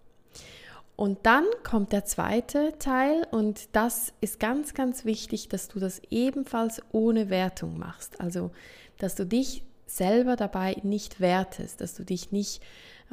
Und 0.94 1.26
dann 1.26 1.44
kommt 1.64 1.92
der 1.92 2.04
zweite 2.04 2.78
Teil 2.78 3.26
und 3.30 3.74
das 3.74 4.12
ist 4.20 4.38
ganz, 4.38 4.74
ganz 4.74 5.04
wichtig, 5.04 5.48
dass 5.48 5.68
du 5.68 5.80
das 5.80 6.00
ebenfalls 6.10 6.82
ohne 6.92 7.30
Wertung 7.30 7.78
machst. 7.78 8.20
Also, 8.20 8.50
dass 8.98 9.14
du 9.14 9.26
dich 9.26 9.64
selber 9.86 10.36
dabei 10.36 10.76
nicht 10.82 11.20
wertest, 11.20 11.80
dass 11.80 11.94
du 11.94 12.04
dich 12.04 12.32
nicht 12.32 12.62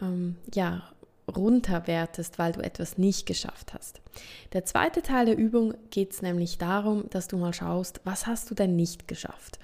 ähm, 0.02 0.36
ja, 0.54 0.84
runterwertest, 1.30 2.40
weil 2.40 2.54
du 2.54 2.62
etwas 2.62 2.98
nicht 2.98 3.26
geschafft 3.26 3.74
hast. 3.74 4.02
Der 4.54 4.66
zweite 4.66 5.02
Teil 5.02 5.26
der 5.26 5.38
Übung 5.38 5.74
geht 5.92 6.14
es 6.14 6.22
nämlich 6.22 6.58
darum, 6.58 7.10
dass 7.10 7.28
du 7.28 7.38
mal 7.38 7.54
schaust, 7.54 8.02
was 8.04 8.28
hast 8.28 8.50
du 8.50 8.56
denn 8.56 8.76
nicht 8.76 9.08
geschafft? 9.08 9.60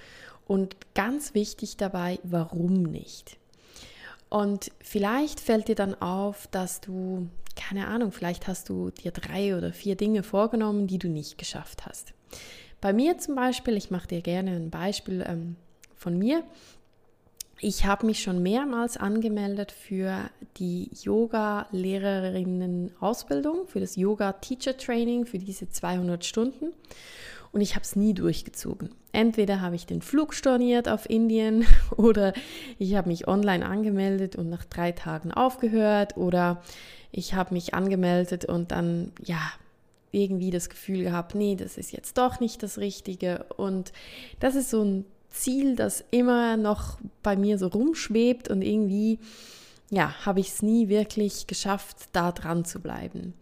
Und 0.46 0.76
ganz 0.94 1.34
wichtig 1.34 1.76
dabei, 1.76 2.20
warum 2.22 2.82
nicht? 2.84 3.36
Und 4.28 4.70
vielleicht 4.80 5.40
fällt 5.40 5.68
dir 5.68 5.74
dann 5.74 6.00
auf, 6.00 6.46
dass 6.48 6.80
du, 6.80 7.28
keine 7.54 7.88
Ahnung, 7.88 8.12
vielleicht 8.12 8.46
hast 8.46 8.68
du 8.68 8.90
dir 8.90 9.10
drei 9.12 9.56
oder 9.56 9.72
vier 9.72 9.96
Dinge 9.96 10.22
vorgenommen, 10.22 10.86
die 10.86 10.98
du 10.98 11.08
nicht 11.08 11.38
geschafft 11.38 11.86
hast. 11.86 12.12
Bei 12.80 12.92
mir 12.92 13.18
zum 13.18 13.34
Beispiel, 13.34 13.76
ich 13.76 13.90
mache 13.90 14.08
dir 14.08 14.20
gerne 14.20 14.52
ein 14.52 14.70
Beispiel 14.70 15.24
ähm, 15.26 15.56
von 15.94 16.18
mir. 16.18 16.44
Ich 17.60 17.86
habe 17.86 18.06
mich 18.06 18.22
schon 18.22 18.42
mehrmals 18.42 18.96
angemeldet 18.96 19.70
für 19.72 20.30
die 20.58 20.90
Yoga-Lehrerinnen-Ausbildung, 21.02 23.66
für 23.66 23.80
das 23.80 23.96
Yoga-Teacher-Training, 23.96 25.26
für 25.26 25.38
diese 25.38 25.68
200 25.70 26.24
Stunden. 26.24 26.72
Und 27.52 27.60
ich 27.62 27.74
habe 27.74 27.84
es 27.84 27.96
nie 27.96 28.12
durchgezogen. 28.12 28.90
Entweder 29.12 29.62
habe 29.62 29.76
ich 29.76 29.86
den 29.86 30.02
Flug 30.02 30.34
storniert 30.34 30.90
auf 30.90 31.08
Indien 31.08 31.64
oder 31.96 32.34
ich 32.78 32.94
habe 32.94 33.08
mich 33.08 33.26
online 33.26 33.64
angemeldet 33.64 34.36
und 34.36 34.50
nach 34.50 34.66
drei 34.66 34.92
Tagen 34.92 35.32
aufgehört 35.32 36.18
oder 36.18 36.62
ich 37.12 37.32
habe 37.32 37.54
mich 37.54 37.72
angemeldet 37.72 38.44
und 38.44 38.72
dann, 38.72 39.12
ja, 39.24 39.40
irgendwie 40.12 40.50
das 40.50 40.68
Gefühl 40.68 41.04
gehabt, 41.04 41.34
nee, 41.34 41.56
das 41.56 41.78
ist 41.78 41.92
jetzt 41.92 42.18
doch 42.18 42.40
nicht 42.40 42.62
das 42.62 42.76
Richtige. 42.78 43.46
Und 43.56 43.92
das 44.40 44.54
ist 44.54 44.68
so 44.70 44.82
ein 44.82 45.06
Ziel, 45.36 45.76
das 45.76 46.04
immer 46.10 46.56
noch 46.56 46.98
bei 47.22 47.36
mir 47.36 47.58
so 47.58 47.68
rumschwebt 47.68 48.48
und 48.48 48.62
irgendwie, 48.62 49.18
ja, 49.90 50.14
habe 50.24 50.40
ich 50.40 50.48
es 50.48 50.62
nie 50.62 50.88
wirklich 50.88 51.46
geschafft, 51.46 52.08
da 52.12 52.32
dran 52.32 52.64
zu 52.64 52.80
bleiben. 52.80 53.34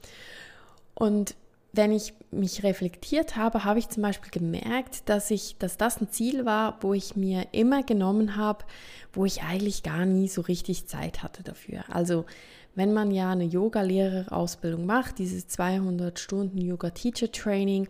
Und 0.95 1.35
wenn 1.73 1.91
ich 1.91 2.15
mich 2.31 2.63
reflektiert 2.63 3.37
habe, 3.37 3.65
habe 3.65 3.79
ich 3.79 3.89
zum 3.89 4.03
Beispiel 4.03 4.31
gemerkt, 4.31 5.09
dass 5.09 5.31
ich, 5.31 5.57
dass 5.59 5.77
das 5.77 6.01
ein 6.01 6.09
Ziel 6.09 6.45
war, 6.45 6.79
wo 6.83 6.95
ich 6.95 7.17
mir 7.17 7.49
immer 7.53 7.83
genommen 7.83 8.37
habe, 8.37 8.65
wo 9.13 9.25
ich 9.25 9.43
eigentlich 9.43 9.83
gar 9.83 10.05
nie 10.05 10.29
so 10.29 10.43
richtig 10.43 10.87
Zeit 10.87 11.23
hatte 11.23 11.43
dafür. 11.43 11.85
Also 11.89 12.27
wenn 12.75 12.93
man 12.93 13.11
ja 13.11 13.31
eine 13.31 13.45
Yoga-Lehrerausbildung 13.45 14.87
macht, 14.87 15.19
dieses 15.19 15.49
200 15.49 16.19
Stunden 16.19 16.59
Yoga-Teacher-Training, 16.59 17.89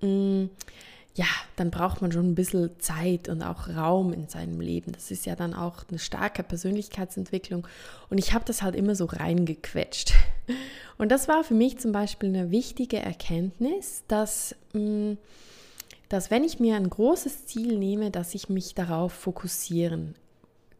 mm, 0.00 0.44
ja, 1.16 1.26
dann 1.54 1.70
braucht 1.70 2.02
man 2.02 2.10
schon 2.10 2.30
ein 2.30 2.34
bisschen 2.34 2.70
Zeit 2.80 3.28
und 3.28 3.42
auch 3.42 3.68
Raum 3.68 4.12
in 4.12 4.28
seinem 4.28 4.60
Leben. 4.60 4.92
Das 4.92 5.12
ist 5.12 5.26
ja 5.26 5.36
dann 5.36 5.54
auch 5.54 5.84
eine 5.88 6.00
starke 6.00 6.42
Persönlichkeitsentwicklung. 6.42 7.68
Und 8.10 8.18
ich 8.18 8.34
habe 8.34 8.44
das 8.44 8.62
halt 8.62 8.74
immer 8.74 8.96
so 8.96 9.04
reingequetscht. 9.04 10.12
Und 10.98 11.10
das 11.10 11.26
war 11.26 11.42
für 11.42 11.54
mich 11.54 11.78
zum 11.78 11.90
Beispiel 11.90 12.28
eine 12.28 12.50
wichtige 12.50 12.98
Erkenntnis, 12.98 14.04
dass, 14.06 14.54
mm, 14.74 15.14
dass 16.08 16.30
wenn 16.30 16.44
ich 16.44 16.60
mir 16.60 16.76
ein 16.76 16.88
großes 16.88 17.46
Ziel 17.46 17.78
nehme, 17.78 18.10
dass 18.10 18.34
ich 18.34 18.48
mich 18.48 18.74
darauf 18.74 19.12
fokussieren 19.12 20.14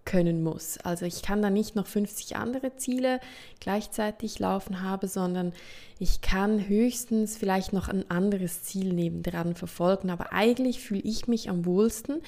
können 0.04 0.42
muss. 0.42 0.78
Also 0.78 1.06
ich 1.06 1.22
kann 1.22 1.42
da 1.42 1.50
nicht 1.50 1.76
noch 1.76 1.86
50 1.86 2.36
andere 2.36 2.76
Ziele 2.76 3.20
gleichzeitig 3.60 4.38
laufen 4.38 4.82
haben, 4.82 5.08
sondern 5.08 5.52
ich 5.98 6.20
kann 6.20 6.68
höchstens 6.68 7.36
vielleicht 7.36 7.72
noch 7.72 7.88
ein 7.88 8.10
anderes 8.10 8.62
Ziel 8.62 8.92
nebendran 8.92 9.54
verfolgen. 9.54 10.10
Aber 10.10 10.32
eigentlich 10.32 10.80
fühle 10.80 11.02
ich 11.02 11.26
mich 11.26 11.48
am 11.48 11.64
wohlsten, 11.64 12.20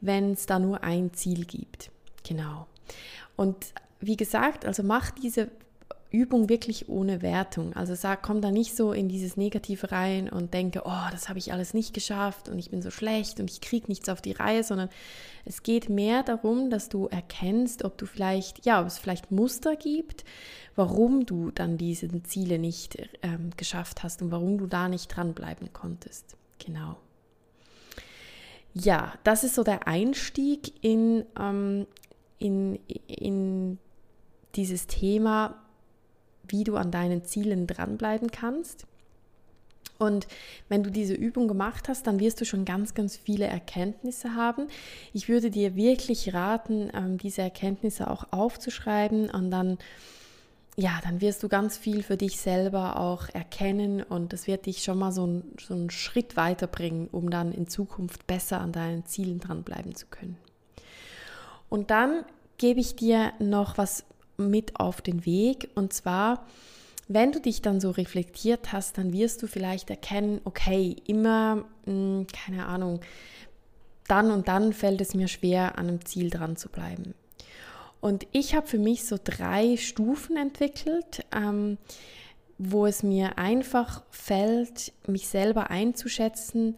wenn 0.00 0.32
es 0.32 0.46
da 0.46 0.58
nur 0.58 0.84
ein 0.84 1.12
Ziel 1.14 1.44
gibt. 1.44 1.90
Genau. 2.22 2.66
Und 3.36 3.56
wie 4.00 4.16
gesagt, 4.16 4.64
also 4.64 4.82
mach 4.82 5.10
diese 5.10 5.50
Übung 6.16 6.48
wirklich 6.48 6.88
ohne 6.88 7.20
Wertung. 7.20 7.74
Also 7.74 7.94
sag, 7.94 8.22
komm 8.22 8.40
da 8.40 8.50
nicht 8.50 8.74
so 8.74 8.92
in 8.92 9.08
dieses 9.08 9.36
Negative 9.36 9.92
rein 9.92 10.30
und 10.30 10.54
denke, 10.54 10.82
oh, 10.86 11.10
das 11.12 11.28
habe 11.28 11.38
ich 11.38 11.52
alles 11.52 11.74
nicht 11.74 11.92
geschafft 11.92 12.48
und 12.48 12.58
ich 12.58 12.70
bin 12.70 12.80
so 12.80 12.90
schlecht 12.90 13.38
und 13.38 13.50
ich 13.50 13.60
kriege 13.60 13.88
nichts 13.88 14.08
auf 14.08 14.22
die 14.22 14.32
Reihe, 14.32 14.64
sondern 14.64 14.88
es 15.44 15.62
geht 15.62 15.90
mehr 15.90 16.22
darum, 16.22 16.70
dass 16.70 16.88
du 16.88 17.06
erkennst, 17.06 17.84
ob 17.84 17.98
du 17.98 18.06
vielleicht, 18.06 18.64
ja, 18.64 18.80
ob 18.80 18.86
es 18.86 18.98
vielleicht 18.98 19.30
Muster 19.30 19.76
gibt, 19.76 20.24
warum 20.74 21.26
du 21.26 21.50
dann 21.50 21.76
diese 21.76 22.08
Ziele 22.22 22.58
nicht 22.58 22.96
ähm, 23.22 23.50
geschafft 23.56 24.02
hast 24.02 24.22
und 24.22 24.30
warum 24.30 24.56
du 24.56 24.66
da 24.66 24.88
nicht 24.88 25.08
dranbleiben 25.08 25.72
konntest. 25.72 26.36
Genau. 26.64 26.96
Ja, 28.72 29.14
das 29.22 29.44
ist 29.44 29.54
so 29.54 29.64
der 29.64 29.86
Einstieg 29.86 30.72
in, 30.82 31.24
ähm, 31.38 31.86
in, 32.38 32.78
in 33.06 33.78
dieses 34.54 34.86
Thema, 34.86 35.62
wie 36.48 36.64
du 36.64 36.76
an 36.76 36.90
deinen 36.90 37.24
Zielen 37.24 37.66
dranbleiben 37.66 38.30
kannst. 38.30 38.86
Und 39.98 40.26
wenn 40.68 40.82
du 40.82 40.90
diese 40.90 41.14
Übung 41.14 41.48
gemacht 41.48 41.88
hast, 41.88 42.06
dann 42.06 42.20
wirst 42.20 42.40
du 42.40 42.44
schon 42.44 42.64
ganz, 42.64 42.94
ganz 42.94 43.16
viele 43.16 43.46
Erkenntnisse 43.46 44.34
haben. 44.34 44.68
Ich 45.12 45.28
würde 45.28 45.50
dir 45.50 45.74
wirklich 45.74 46.34
raten, 46.34 46.90
ähm, 46.94 47.18
diese 47.18 47.42
Erkenntnisse 47.42 48.10
auch 48.10 48.26
aufzuschreiben 48.30 49.30
und 49.30 49.50
dann, 49.50 49.78
ja, 50.76 51.00
dann 51.02 51.22
wirst 51.22 51.42
du 51.42 51.48
ganz 51.48 51.78
viel 51.78 52.02
für 52.02 52.18
dich 52.18 52.38
selber 52.38 53.00
auch 53.00 53.28
erkennen 53.30 54.02
und 54.02 54.34
das 54.34 54.46
wird 54.46 54.66
dich 54.66 54.82
schon 54.82 54.98
mal 54.98 55.12
so, 55.12 55.26
ein, 55.26 55.44
so 55.58 55.72
einen 55.72 55.90
Schritt 55.90 56.36
weiterbringen, 56.36 57.08
um 57.10 57.30
dann 57.30 57.52
in 57.52 57.66
Zukunft 57.66 58.26
besser 58.26 58.60
an 58.60 58.72
deinen 58.72 59.06
Zielen 59.06 59.40
dranbleiben 59.40 59.94
zu 59.94 60.06
können. 60.06 60.36
Und 61.70 61.90
dann 61.90 62.24
gebe 62.58 62.80
ich 62.80 62.96
dir 62.96 63.32
noch 63.38 63.78
was 63.78 64.04
mit 64.36 64.78
auf 64.78 65.00
den 65.02 65.24
Weg. 65.26 65.70
Und 65.74 65.92
zwar, 65.92 66.46
wenn 67.08 67.32
du 67.32 67.40
dich 67.40 67.62
dann 67.62 67.80
so 67.80 67.90
reflektiert 67.90 68.72
hast, 68.72 68.98
dann 68.98 69.12
wirst 69.12 69.42
du 69.42 69.46
vielleicht 69.46 69.90
erkennen, 69.90 70.40
okay, 70.44 70.96
immer, 71.06 71.64
mh, 71.84 71.92
hm, 71.92 72.26
keine 72.28 72.66
Ahnung, 72.66 73.00
dann 74.08 74.30
und 74.30 74.48
dann 74.48 74.72
fällt 74.72 75.00
es 75.00 75.14
mir 75.14 75.28
schwer, 75.28 75.78
an 75.78 75.88
einem 75.88 76.04
Ziel 76.04 76.30
dran 76.30 76.56
zu 76.56 76.68
bleiben. 76.68 77.14
Und 78.00 78.26
ich 78.32 78.54
habe 78.54 78.66
für 78.66 78.78
mich 78.78 79.04
so 79.04 79.18
drei 79.22 79.76
Stufen 79.76 80.36
entwickelt, 80.36 81.24
ähm, 81.34 81.78
wo 82.58 82.86
es 82.86 83.02
mir 83.02 83.38
einfach 83.38 84.02
fällt, 84.10 84.92
mich 85.06 85.28
selber 85.28 85.70
einzuschätzen, 85.70 86.76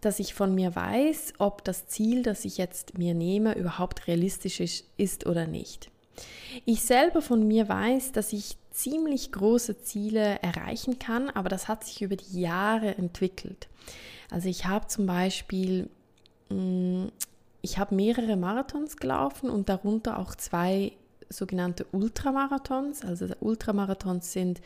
dass 0.00 0.18
ich 0.18 0.34
von 0.34 0.54
mir 0.54 0.74
weiß, 0.74 1.34
ob 1.38 1.62
das 1.64 1.86
Ziel, 1.86 2.22
das 2.22 2.44
ich 2.44 2.58
jetzt 2.58 2.98
mir 2.98 3.14
nehme, 3.14 3.54
überhaupt 3.54 4.08
realistisch 4.08 4.60
ist, 4.60 4.86
ist 4.96 5.26
oder 5.26 5.46
nicht. 5.46 5.90
Ich 6.64 6.82
selber 6.82 7.22
von 7.22 7.46
mir 7.46 7.68
weiß, 7.68 8.12
dass 8.12 8.32
ich 8.32 8.56
ziemlich 8.70 9.32
große 9.32 9.82
Ziele 9.82 10.40
erreichen 10.42 10.98
kann, 10.98 11.30
aber 11.30 11.48
das 11.48 11.68
hat 11.68 11.84
sich 11.84 12.02
über 12.02 12.16
die 12.16 12.40
Jahre 12.40 12.96
entwickelt. 12.96 13.68
Also 14.30 14.48
ich 14.48 14.66
habe 14.66 14.86
zum 14.86 15.06
Beispiel, 15.06 15.88
mm, 16.48 17.06
ich 17.60 17.78
habe 17.78 17.94
mehrere 17.94 18.36
Marathons 18.36 18.96
gelaufen 18.96 19.50
und 19.50 19.68
darunter 19.68 20.18
auch 20.18 20.34
zwei 20.34 20.92
sogenannte 21.28 21.86
Ultramarathons. 21.92 23.04
Also 23.04 23.26
Ultramarathons 23.40 24.32
sind 24.32 24.60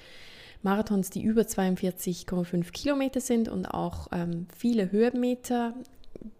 Marathons, 0.63 1.11
die 1.11 1.23
über 1.23 1.43
42,5 1.43 2.73
Kilometer 2.73 3.21
sind 3.21 3.49
und 3.49 3.67
auch 3.67 4.09
ähm, 4.13 4.47
viele 4.57 4.91
Höhenmeter 4.91 5.75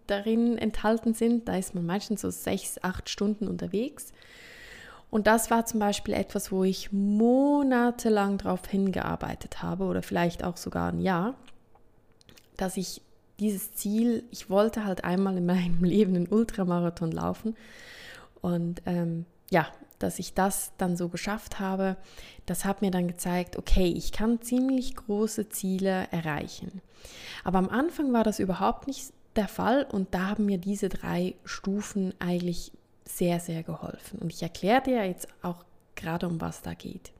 darin 0.07 0.57
enthalten 0.57 1.13
sind. 1.13 1.47
Da 1.47 1.57
ist 1.57 1.75
man 1.75 1.85
meistens 1.85 2.21
so 2.21 2.29
sechs, 2.29 2.81
acht 2.83 3.09
Stunden 3.09 3.47
unterwegs. 3.47 4.11
Und 5.09 5.27
das 5.27 5.49
war 5.49 5.65
zum 5.65 5.79
Beispiel 5.79 6.13
etwas, 6.13 6.51
wo 6.51 6.63
ich 6.63 6.91
monatelang 6.91 8.37
darauf 8.37 8.67
hingearbeitet 8.67 9.63
habe 9.63 9.85
oder 9.85 10.03
vielleicht 10.03 10.43
auch 10.43 10.57
sogar 10.57 10.91
ein 10.91 10.99
Jahr, 10.99 11.35
dass 12.57 12.77
ich 12.77 13.01
dieses 13.39 13.73
Ziel, 13.73 14.23
ich 14.31 14.49
wollte 14.49 14.83
halt 14.83 15.03
einmal 15.03 15.37
in 15.37 15.45
meinem 15.47 15.83
Leben 15.83 16.15
einen 16.15 16.27
Ultramarathon 16.27 17.11
laufen 17.11 17.55
und 18.41 18.81
ähm, 18.85 19.25
ja, 19.49 19.67
dass 19.99 20.19
ich 20.19 20.33
das 20.33 20.73
dann 20.77 20.95
so 20.95 21.09
geschafft 21.09 21.59
habe, 21.59 21.97
das 22.45 22.65
hat 22.65 22.81
mir 22.81 22.91
dann 22.91 23.07
gezeigt, 23.07 23.57
okay, 23.57 23.87
ich 23.87 24.11
kann 24.11 24.41
ziemlich 24.41 24.95
große 24.95 25.49
Ziele 25.49 26.07
erreichen. 26.11 26.81
Aber 27.43 27.57
am 27.57 27.69
Anfang 27.69 28.13
war 28.13 28.23
das 28.23 28.39
überhaupt 28.39 28.87
nicht 28.87 29.11
der 29.35 29.47
Fall 29.47 29.87
und 29.91 30.13
da 30.13 30.27
haben 30.27 30.45
mir 30.45 30.57
diese 30.57 30.89
drei 30.89 31.35
Stufen 31.45 32.13
eigentlich 32.19 32.71
sehr, 33.07 33.39
sehr 33.39 33.63
geholfen. 33.63 34.19
Und 34.19 34.33
ich 34.33 34.43
erkläre 34.43 34.81
dir 34.81 35.05
jetzt 35.05 35.27
auch 35.41 35.63
gerade, 35.95 36.27
um 36.27 36.39
was 36.41 36.61
da 36.61 36.73
geht. 36.73 37.11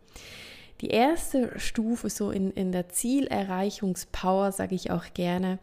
Die 0.81 0.89
erste 0.89 1.59
Stufe 1.59 2.09
so 2.09 2.29
in, 2.29 2.51
in 2.51 2.71
der 2.71 2.89
Zielerreichungspower, 2.89 4.51
sage 4.51 4.75
ich 4.75 4.91
auch 4.91 5.05
gerne, 5.13 5.57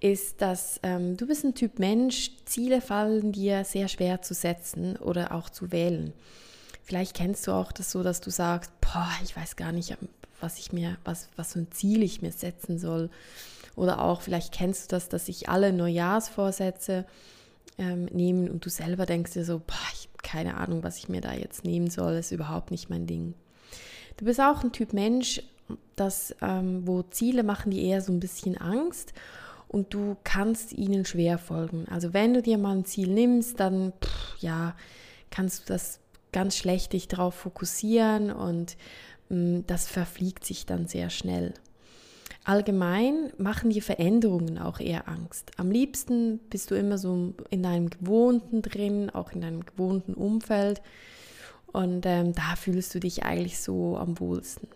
ist, 0.00 0.42
dass 0.42 0.80
ähm, 0.82 1.16
du 1.16 1.26
bist 1.26 1.44
ein 1.44 1.54
Typ 1.54 1.78
Mensch, 1.78 2.32
Ziele 2.44 2.80
fallen 2.80 3.32
dir 3.32 3.64
sehr 3.64 3.88
schwer 3.88 4.22
zu 4.22 4.34
setzen 4.34 4.96
oder 4.96 5.32
auch 5.32 5.50
zu 5.50 5.70
wählen. 5.70 6.12
Vielleicht 6.82 7.14
kennst 7.14 7.46
du 7.46 7.52
auch 7.52 7.70
das 7.70 7.90
so, 7.90 8.02
dass 8.02 8.20
du 8.20 8.30
sagst, 8.30 8.72
boah, 8.80 9.10
ich 9.22 9.36
weiß 9.36 9.56
gar 9.56 9.72
nicht, 9.72 9.96
was 10.40 10.58
ich 10.58 10.72
mir, 10.72 10.96
was, 11.04 11.28
was 11.36 11.52
für 11.52 11.60
ein 11.60 11.72
Ziel 11.72 12.02
ich 12.02 12.22
mir 12.22 12.32
setzen 12.32 12.78
soll. 12.78 13.10
Oder 13.76 14.02
auch, 14.02 14.22
vielleicht 14.22 14.52
kennst 14.52 14.90
du 14.90 14.96
das, 14.96 15.08
dass 15.08 15.28
ich 15.28 15.48
alle 15.48 15.72
Neujahrsvorsätze 15.72 17.04
ähm, 17.78 18.06
nehmen 18.06 18.50
und 18.50 18.64
du 18.64 18.70
selber 18.70 19.06
denkst 19.06 19.32
dir 19.32 19.44
so, 19.44 19.58
boah, 19.58 19.88
ich 19.94 20.08
habe 20.08 20.22
keine 20.22 20.56
Ahnung, 20.56 20.82
was 20.82 20.98
ich 20.98 21.08
mir 21.08 21.20
da 21.20 21.32
jetzt 21.32 21.64
nehmen 21.64 21.90
soll, 21.90 22.14
ist 22.14 22.32
überhaupt 22.32 22.70
nicht 22.70 22.90
mein 22.90 23.06
Ding. 23.06 23.34
Du 24.16 24.24
bist 24.24 24.40
auch 24.40 24.62
ein 24.62 24.72
Typ 24.72 24.92
Mensch, 24.92 25.42
das, 25.96 26.34
ähm, 26.42 26.86
wo 26.86 27.02
Ziele 27.02 27.42
machen 27.42 27.70
die 27.70 27.84
eher 27.84 28.02
so 28.02 28.12
ein 28.12 28.20
bisschen 28.20 28.56
Angst 28.56 29.12
und 29.68 29.94
du 29.94 30.16
kannst 30.24 30.72
ihnen 30.72 31.04
schwer 31.04 31.38
folgen. 31.38 31.86
Also 31.90 32.12
wenn 32.14 32.34
du 32.34 32.42
dir 32.42 32.58
mal 32.58 32.76
ein 32.76 32.84
Ziel 32.84 33.08
nimmst, 33.08 33.60
dann 33.60 33.92
pff, 34.02 34.40
ja, 34.40 34.74
kannst 35.30 35.60
du 35.60 35.72
das 35.72 36.00
ganz 36.32 36.56
schlecht 36.56 36.92
dich 36.92 37.08
darauf 37.08 37.34
fokussieren 37.34 38.30
und 38.32 38.76
mh, 39.28 39.36
mm, 39.58 39.64
das 39.66 39.86
verfliegt 39.86 40.44
sich 40.44 40.66
dann 40.66 40.86
sehr 40.86 41.10
schnell. 41.10 41.54
Allgemein 42.48 43.30
machen 43.36 43.68
die 43.68 43.82
Veränderungen 43.82 44.58
auch 44.58 44.80
eher 44.80 45.06
Angst. 45.06 45.50
Am 45.58 45.70
liebsten 45.70 46.38
bist 46.48 46.70
du 46.70 46.76
immer 46.76 46.96
so 46.96 47.34
in 47.50 47.62
deinem 47.62 47.90
Gewohnten 47.90 48.62
drin, 48.62 49.10
auch 49.10 49.32
in 49.32 49.42
deinem 49.42 49.66
gewohnten 49.66 50.14
Umfeld. 50.14 50.80
Und 51.66 52.06
ähm, 52.06 52.32
da 52.32 52.56
fühlst 52.56 52.94
du 52.94 53.00
dich 53.00 53.24
eigentlich 53.24 53.60
so 53.60 53.98
am 53.98 54.18
wohlsten. 54.18 54.66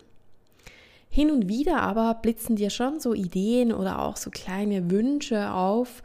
Hin 1.08 1.30
und 1.30 1.48
wieder 1.48 1.80
aber 1.80 2.12
blitzen 2.20 2.56
dir 2.56 2.68
schon 2.68 3.00
so 3.00 3.14
Ideen 3.14 3.72
oder 3.72 4.02
auch 4.02 4.18
so 4.18 4.28
kleine 4.28 4.90
Wünsche 4.90 5.52
auf, 5.52 6.02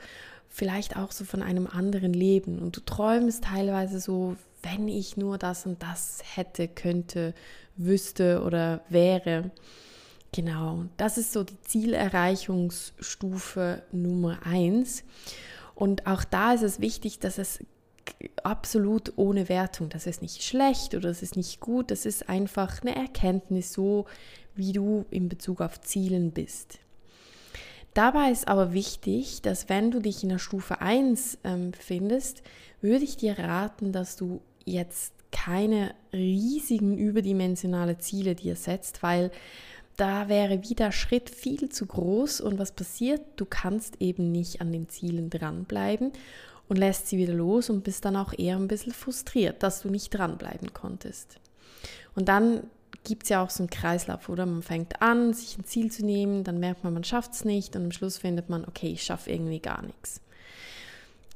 vielleicht 0.47 0.95
auch 0.95 1.11
so 1.11 1.25
von 1.25 1.43
einem 1.43 1.67
anderen 1.67 2.13
Leben. 2.13 2.59
Und 2.59 2.77
du 2.77 2.81
träumst 2.81 3.43
teilweise 3.43 3.99
so, 3.99 4.37
wenn 4.63 4.87
ich 4.87 5.17
nur 5.17 5.37
das 5.37 5.65
und 5.65 5.83
das 5.83 6.21
hätte, 6.33 6.69
könnte, 6.69 7.33
wüsste 7.75 8.41
oder 8.45 8.81
wäre. 8.87 9.51
Genau, 10.31 10.85
das 10.97 11.17
ist 11.17 11.33
so 11.33 11.43
die 11.43 11.59
Zielerreichungsstufe 11.61 13.81
Nummer 13.91 14.45
eins. 14.45 15.03
Und 15.73 16.05
auch 16.07 16.23
da 16.23 16.53
ist 16.53 16.63
es 16.63 16.79
wichtig, 16.79 17.19
dass 17.19 17.37
es 17.37 17.59
absolut 18.43 19.13
ohne 19.15 19.49
Wertung, 19.49 19.89
das 19.89 20.07
ist 20.07 20.21
nicht 20.21 20.43
schlecht 20.43 20.95
oder 20.95 21.09
das 21.09 21.21
ist 21.21 21.35
nicht 21.35 21.59
gut, 21.59 21.91
das 21.91 22.05
ist 22.05 22.29
einfach 22.29 22.81
eine 22.81 22.95
Erkenntnis, 22.95 23.73
so 23.73 24.05
wie 24.55 24.71
du 24.71 25.05
in 25.11 25.29
Bezug 25.29 25.61
auf 25.61 25.81
Zielen 25.81 26.31
bist. 26.31 26.79
Dabei 27.93 28.31
ist 28.31 28.47
aber 28.47 28.73
wichtig, 28.73 29.41
dass 29.41 29.69
wenn 29.69 29.91
du 29.91 29.99
dich 29.99 30.23
in 30.23 30.29
der 30.29 30.39
Stufe 30.39 30.81
1 30.81 31.39
ähm, 31.43 31.71
befindest, 31.71 32.43
würde 32.79 33.03
ich 33.03 33.17
dir 33.17 33.39
raten, 33.39 33.91
dass 33.91 34.15
du 34.15 34.41
jetzt 34.65 35.13
keine 35.31 35.93
riesigen 36.13 36.97
überdimensionale 36.97 37.97
Ziele 37.97 38.35
dir 38.35 38.55
setzt, 38.55 39.03
weil 39.03 39.31
da 39.97 40.29
wäre 40.29 40.63
wieder 40.63 40.91
Schritt 40.91 41.29
viel 41.29 41.69
zu 41.69 41.85
groß 41.85 42.39
und 42.41 42.59
was 42.59 42.71
passiert? 42.71 43.21
Du 43.35 43.45
kannst 43.45 43.99
eben 43.99 44.31
nicht 44.31 44.61
an 44.61 44.71
den 44.71 44.89
Zielen 44.89 45.29
dranbleiben 45.29 46.13
und 46.69 46.77
lässt 46.77 47.07
sie 47.07 47.17
wieder 47.17 47.33
los 47.33 47.69
und 47.69 47.83
bist 47.83 48.05
dann 48.05 48.15
auch 48.15 48.33
eher 48.37 48.55
ein 48.55 48.67
bisschen 48.67 48.93
frustriert, 48.93 49.63
dass 49.63 49.81
du 49.81 49.89
nicht 49.89 50.11
dranbleiben 50.11 50.73
konntest. 50.73 51.39
Und 52.15 52.29
dann 52.29 52.63
gibt 53.03 53.23
es 53.23 53.29
ja 53.29 53.43
auch 53.43 53.49
so 53.49 53.63
einen 53.63 53.69
Kreislauf, 53.69 54.29
oder? 54.29 54.45
Man 54.45 54.61
fängt 54.61 55.01
an, 55.01 55.33
sich 55.33 55.57
ein 55.57 55.65
Ziel 55.65 55.91
zu 55.91 56.05
nehmen, 56.05 56.43
dann 56.43 56.59
merkt 56.59 56.83
man, 56.83 56.93
man 56.93 57.03
schafft 57.03 57.33
es 57.33 57.45
nicht 57.45 57.75
und 57.75 57.85
am 57.85 57.91
Schluss 57.91 58.17
findet 58.17 58.49
man, 58.49 58.65
okay, 58.65 58.91
ich 58.91 59.03
schaffe 59.03 59.31
irgendwie 59.31 59.59
gar 59.59 59.81
nichts. 59.81 60.21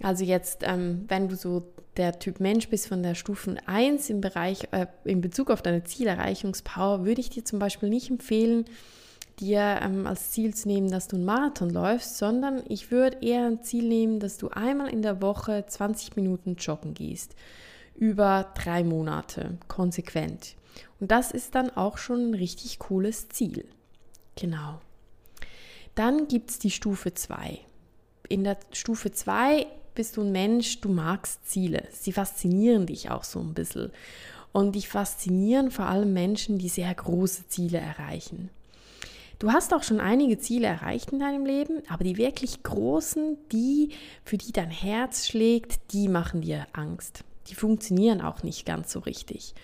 Also 0.03 0.23
jetzt, 0.23 0.61
ähm, 0.63 1.05
wenn 1.07 1.27
du 1.27 1.35
so 1.35 1.73
der 1.97 2.19
Typ 2.19 2.39
Mensch 2.39 2.69
bist 2.69 2.87
von 2.87 3.03
der 3.03 3.15
Stufen 3.15 3.59
1 3.65 4.09
im 4.09 4.21
Bereich, 4.21 4.67
äh, 4.71 4.87
in 5.03 5.21
Bezug 5.21 5.51
auf 5.51 5.61
deine 5.61 5.83
Zielerreichungspower, 5.83 7.05
würde 7.05 7.21
ich 7.21 7.29
dir 7.29 7.45
zum 7.45 7.59
Beispiel 7.59 7.89
nicht 7.89 8.09
empfehlen, 8.09 8.65
dir 9.39 9.79
ähm, 9.81 10.07
als 10.07 10.31
Ziel 10.31 10.53
zu 10.53 10.67
nehmen, 10.67 10.89
dass 10.89 11.07
du 11.07 11.15
einen 11.15 11.25
Marathon 11.25 11.69
läufst, 11.69 12.17
sondern 12.17 12.63
ich 12.67 12.91
würde 12.91 13.17
eher 13.21 13.45
ein 13.45 13.63
Ziel 13.63 13.87
nehmen, 13.87 14.19
dass 14.19 14.37
du 14.37 14.49
einmal 14.49 14.89
in 14.89 15.01
der 15.01 15.21
Woche 15.21 15.65
20 15.67 16.15
Minuten 16.15 16.55
joggen 16.55 16.93
gehst. 16.93 17.35
Über 17.95 18.51
drei 18.55 18.83
Monate, 18.83 19.57
konsequent. 19.67 20.55
Und 20.99 21.11
das 21.11 21.31
ist 21.31 21.55
dann 21.55 21.69
auch 21.71 21.97
schon 21.97 22.29
ein 22.31 22.33
richtig 22.33 22.79
cooles 22.79 23.29
Ziel. 23.29 23.65
Genau. 24.35 24.79
Dann 25.95 26.27
gibt 26.27 26.51
es 26.51 26.59
die 26.59 26.71
Stufe 26.71 27.13
2. 27.13 27.59
In 28.29 28.43
der 28.43 28.57
Stufe 28.71 29.11
2 29.11 29.67
bist 29.93 30.17
du 30.17 30.21
ein 30.21 30.31
Mensch, 30.31 30.81
du 30.81 30.89
magst 30.89 31.47
Ziele. 31.47 31.87
Sie 31.91 32.11
faszinieren 32.11 32.85
dich 32.85 33.09
auch 33.09 33.23
so 33.23 33.39
ein 33.39 33.53
bisschen. 33.53 33.91
Und 34.53 34.75
dich 34.75 34.89
faszinieren 34.89 35.71
vor 35.71 35.85
allem 35.85 36.13
Menschen, 36.13 36.57
die 36.57 36.69
sehr 36.69 36.93
große 36.93 37.47
Ziele 37.47 37.77
erreichen. 37.77 38.49
Du 39.39 39.51
hast 39.51 39.73
auch 39.73 39.81
schon 39.81 39.99
einige 39.99 40.37
Ziele 40.37 40.67
erreicht 40.67 41.11
in 41.11 41.19
deinem 41.19 41.45
Leben, 41.45 41.81
aber 41.89 42.03
die 42.03 42.17
wirklich 42.17 42.61
großen, 42.61 43.37
die, 43.51 43.89
für 44.23 44.37
die 44.37 44.51
dein 44.51 44.69
Herz 44.69 45.27
schlägt, 45.27 45.93
die 45.93 46.07
machen 46.07 46.41
dir 46.41 46.67
Angst. 46.73 47.23
Die 47.47 47.55
funktionieren 47.55 48.21
auch 48.21 48.43
nicht 48.43 48.65
ganz 48.65 48.91
so 48.91 48.99
richtig. 48.99 49.55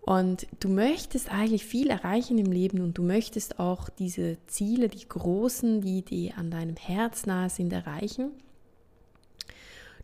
Und 0.00 0.46
du 0.60 0.68
möchtest 0.68 1.30
eigentlich 1.30 1.66
viel 1.66 1.90
erreichen 1.90 2.38
im 2.38 2.50
Leben 2.50 2.80
und 2.80 2.96
du 2.96 3.02
möchtest 3.02 3.58
auch 3.58 3.90
diese 3.90 4.38
Ziele, 4.46 4.88
die 4.88 5.06
großen, 5.06 5.82
die, 5.82 6.02
die 6.02 6.32
an 6.32 6.50
deinem 6.50 6.76
Herz 6.76 7.26
nahe 7.26 7.50
sind, 7.50 7.72
erreichen 7.72 8.30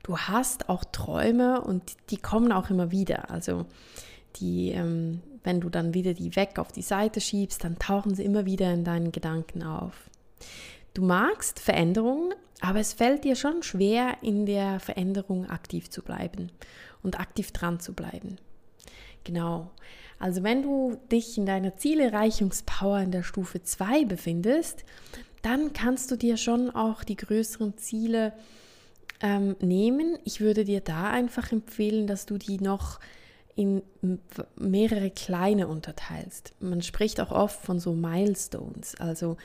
du 0.07 0.16
hast 0.16 0.69
auch 0.69 0.85
Träume 0.85 1.61
und 1.61 1.83
die 2.11 2.16
kommen 2.16 2.53
auch 2.53 2.71
immer 2.71 2.92
wieder. 2.92 3.29
Also 3.31 3.66
die, 4.37 4.71
ähm, 4.71 5.21
wenn 5.42 5.61
du 5.61 5.69
dann 5.69 5.95
wieder 5.95 6.14
die 6.14 6.37
weg 6.37 6.61
auf 6.61 6.71
die 6.71 6.83
Seite 6.83 7.21
schiebst, 7.21 7.64
dann 7.64 7.79
tauchen 7.81 8.14
sie 8.14 8.25
immer 8.25 8.47
wieder 8.47 8.73
in 8.73 8.85
deinen 8.85 9.11
Gedanken 9.11 9.64
auf. 9.64 10.09
Du 10.95 11.03
magst 11.03 11.59
Veränderungen, 11.59 12.35
aber 12.61 12.79
es 12.79 12.92
fällt 12.92 13.25
dir 13.25 13.35
schon 13.35 13.64
schwer, 13.64 14.19
in 14.23 14.47
der 14.47 14.79
Veränderung 14.79 15.51
aktiv 15.51 15.90
zu 15.90 16.03
bleiben 16.03 16.53
und 17.03 17.19
aktiv 17.19 17.51
dran 17.51 17.81
zu 17.81 17.92
bleiben. 17.92 18.38
Genau. 19.25 19.73
Also 20.21 20.45
wenn 20.45 20.62
du 20.62 20.99
dich 21.11 21.37
in 21.37 21.47
deiner 21.47 21.77
Zielerreichungspower 21.77 23.01
in 23.01 23.11
der 23.11 23.25
Stufe 23.25 23.61
2 23.61 24.05
befindest, 24.05 24.85
dann 25.42 25.73
kannst 25.73 26.12
du 26.12 26.16
dir 26.16 26.37
schon 26.37 26.71
auch 26.71 27.03
die 27.03 27.16
größeren 27.16 27.77
Ziele 27.77 28.33
ähm, 29.20 29.57
nehmen. 29.61 30.18
Ich 30.24 30.40
würde 30.40 30.64
dir 30.64 30.81
da 30.81 31.11
einfach 31.11 31.52
empfehlen, 31.52 32.07
dass 32.07 32.26
du 32.26 32.38
die 32.38 32.59
noch 32.61 33.00
in 33.55 33.83
mehrere 34.57 35.11
kleine 35.11 35.66
unterteilst. 35.66 36.55
Man 36.61 36.83
spricht 36.83 37.20
auch 37.20 37.31
oft 37.31 37.64
von 37.64 37.81
so 37.81 37.94
Milestones. 37.94 38.94
Also 38.96 39.38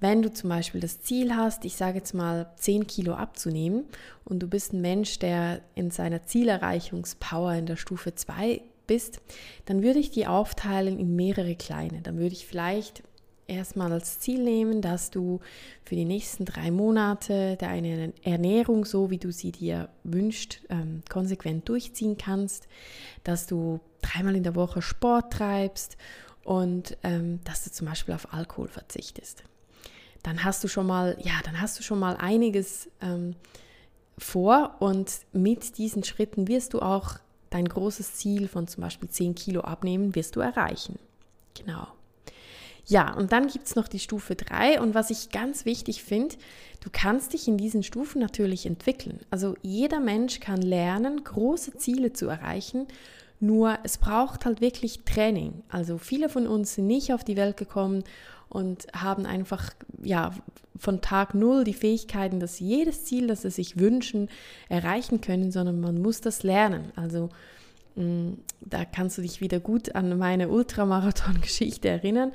wenn 0.00 0.22
du 0.22 0.32
zum 0.32 0.48
Beispiel 0.48 0.80
das 0.80 1.02
Ziel 1.02 1.34
hast, 1.36 1.64
ich 1.64 1.76
sage 1.76 1.98
jetzt 1.98 2.14
mal 2.14 2.50
10 2.56 2.86
Kilo 2.86 3.14
abzunehmen 3.14 3.84
und 4.24 4.40
du 4.40 4.48
bist 4.48 4.72
ein 4.72 4.80
Mensch, 4.80 5.18
der 5.18 5.60
in 5.74 5.90
seiner 5.90 6.24
Zielerreichungspower 6.24 7.54
in 7.54 7.66
der 7.66 7.76
Stufe 7.76 8.14
2 8.14 8.62
bist, 8.86 9.20
dann 9.66 9.82
würde 9.82 9.98
ich 9.98 10.10
die 10.10 10.26
aufteilen 10.26 10.98
in 10.98 11.14
mehrere 11.14 11.54
kleine. 11.54 12.00
Dann 12.02 12.18
würde 12.18 12.34
ich 12.34 12.46
vielleicht 12.46 13.02
erstmal 13.46 13.92
als 13.92 14.20
Ziel 14.20 14.42
nehmen, 14.42 14.80
dass 14.80 15.10
du 15.10 15.40
für 15.84 15.94
die 15.94 16.04
nächsten 16.04 16.44
drei 16.44 16.70
Monate 16.70 17.56
deine 17.56 18.12
Ernährung, 18.22 18.84
so 18.84 19.10
wie 19.10 19.18
du 19.18 19.32
sie 19.32 19.52
dir 19.52 19.88
wünschst, 20.02 20.60
ähm, 20.70 21.02
konsequent 21.08 21.68
durchziehen 21.68 22.16
kannst, 22.16 22.68
dass 23.22 23.46
du 23.46 23.80
dreimal 24.02 24.36
in 24.36 24.42
der 24.42 24.54
Woche 24.54 24.82
Sport 24.82 25.32
treibst 25.32 25.96
und 26.44 26.96
ähm, 27.02 27.40
dass 27.44 27.64
du 27.64 27.70
zum 27.70 27.86
Beispiel 27.86 28.14
auf 28.14 28.32
Alkohol 28.32 28.68
verzichtest. 28.68 29.44
Dann 30.22 30.44
hast 30.44 30.64
du 30.64 30.68
schon 30.68 30.86
mal, 30.86 31.16
ja, 31.20 31.34
dann 31.44 31.60
hast 31.60 31.78
du 31.78 31.82
schon 31.82 31.98
mal 31.98 32.16
einiges 32.16 32.88
ähm, 33.02 33.36
vor 34.16 34.76
und 34.80 35.10
mit 35.32 35.76
diesen 35.78 36.04
Schritten 36.04 36.48
wirst 36.48 36.72
du 36.72 36.80
auch 36.80 37.18
dein 37.50 37.68
großes 37.68 38.14
Ziel 38.14 38.48
von 38.48 38.66
zum 38.66 38.82
Beispiel 38.82 39.08
10 39.08 39.34
Kilo 39.34 39.60
abnehmen, 39.60 40.14
wirst 40.14 40.36
du 40.36 40.40
erreichen. 40.40 40.98
Genau. 41.54 41.86
Ja, 42.86 43.14
und 43.14 43.32
dann 43.32 43.46
gibt 43.46 43.66
es 43.66 43.76
noch 43.76 43.88
die 43.88 43.98
Stufe 43.98 44.34
3 44.34 44.80
und 44.80 44.94
was 44.94 45.10
ich 45.10 45.30
ganz 45.30 45.64
wichtig 45.64 46.02
finde, 46.02 46.36
du 46.82 46.90
kannst 46.92 47.32
dich 47.32 47.48
in 47.48 47.56
diesen 47.56 47.82
Stufen 47.82 48.20
natürlich 48.20 48.66
entwickeln. 48.66 49.20
Also 49.30 49.56
jeder 49.62 50.00
Mensch 50.00 50.40
kann 50.40 50.60
lernen, 50.60 51.24
große 51.24 51.76
Ziele 51.78 52.12
zu 52.12 52.28
erreichen, 52.28 52.86
nur 53.40 53.78
es 53.84 53.98
braucht 53.98 54.44
halt 54.44 54.60
wirklich 54.60 55.00
Training. 55.04 55.62
Also 55.68 55.98
viele 55.98 56.28
von 56.28 56.46
uns 56.46 56.74
sind 56.74 56.86
nicht 56.86 57.12
auf 57.12 57.24
die 57.24 57.36
Welt 57.36 57.56
gekommen 57.56 58.04
und 58.48 58.86
haben 58.94 59.26
einfach 59.26 59.70
ja 60.02 60.32
von 60.78 61.00
Tag 61.00 61.34
null 61.34 61.64
die 61.64 61.74
Fähigkeiten, 61.74 62.40
dass 62.40 62.56
sie 62.56 62.66
jedes 62.66 63.04
Ziel, 63.04 63.26
das 63.26 63.42
sie 63.42 63.50
sich 63.50 63.78
wünschen, 63.78 64.28
erreichen 64.68 65.20
können, 65.20 65.50
sondern 65.50 65.80
man 65.80 66.00
muss 66.00 66.20
das 66.20 66.42
lernen. 66.42 66.92
Also 66.96 67.30
mm, 67.96 68.32
da 68.60 68.84
kannst 68.84 69.18
du 69.18 69.22
dich 69.22 69.40
wieder 69.40 69.60
gut 69.60 69.94
an 69.94 70.16
meine 70.18 70.48
Ultramarathon-Geschichte 70.48 71.88
erinnern. 71.88 72.32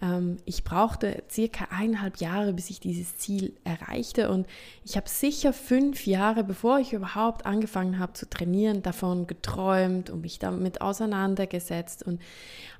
Ähm, 0.00 0.36
ich 0.44 0.64
brauchte 0.64 1.22
circa 1.30 1.68
eineinhalb 1.70 2.18
Jahre, 2.18 2.52
bis 2.52 2.70
ich 2.70 2.80
dieses 2.80 3.16
Ziel 3.16 3.54
erreichte 3.64 4.30
und 4.30 4.46
ich 4.84 4.96
habe 4.96 5.08
sicher 5.08 5.52
fünf 5.52 6.06
Jahre, 6.06 6.44
bevor 6.44 6.78
ich 6.78 6.92
überhaupt 6.92 7.46
angefangen 7.46 7.98
habe 7.98 8.12
zu 8.12 8.28
trainieren, 8.28 8.82
davon 8.82 9.26
geträumt 9.26 10.10
und 10.10 10.20
mich 10.20 10.38
damit 10.38 10.80
auseinandergesetzt 10.80 12.02
und 12.02 12.20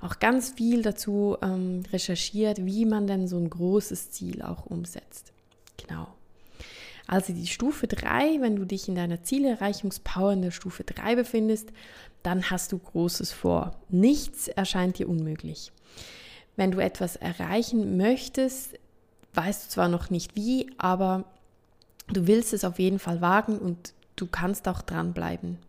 auch 0.01 0.19
ganz 0.19 0.51
viel 0.51 0.81
dazu 0.81 1.37
ähm, 1.41 1.83
recherchiert, 1.91 2.65
wie 2.65 2.85
man 2.85 3.07
denn 3.07 3.27
so 3.27 3.37
ein 3.37 3.49
großes 3.49 4.11
Ziel 4.11 4.41
auch 4.41 4.65
umsetzt. 4.65 5.33
Genau. 5.77 6.07
Also 7.07 7.31
die 7.31 7.47
Stufe 7.47 7.87
3, 7.87 8.41
wenn 8.41 8.57
du 8.57 8.65
dich 8.65 8.89
in 8.89 8.95
deiner 8.95 9.23
Zielerreichungspower 9.23 10.33
in 10.33 10.41
der 10.41 10.51
Stufe 10.51 10.83
3 10.83 11.15
befindest, 11.15 11.69
dann 12.21 12.49
hast 12.49 12.73
du 12.73 12.77
Großes 12.77 13.31
vor. 13.31 13.79
Nichts 13.87 14.49
erscheint 14.49 14.99
dir 14.99 15.07
unmöglich. 15.07 15.71
Wenn 16.57 16.71
du 16.71 16.79
etwas 16.79 17.15
erreichen 17.15 17.95
möchtest, 17.95 18.77
weißt 19.33 19.65
du 19.65 19.69
zwar 19.69 19.87
noch 19.87 20.09
nicht 20.09 20.35
wie, 20.35 20.69
aber 20.77 21.23
du 22.09 22.27
willst 22.27 22.51
es 22.51 22.65
auf 22.65 22.79
jeden 22.79 22.99
Fall 22.99 23.21
wagen 23.21 23.57
und 23.59 23.93
du 24.15 24.27
kannst 24.27 24.67
auch 24.67 24.81
dranbleiben. 24.81 25.59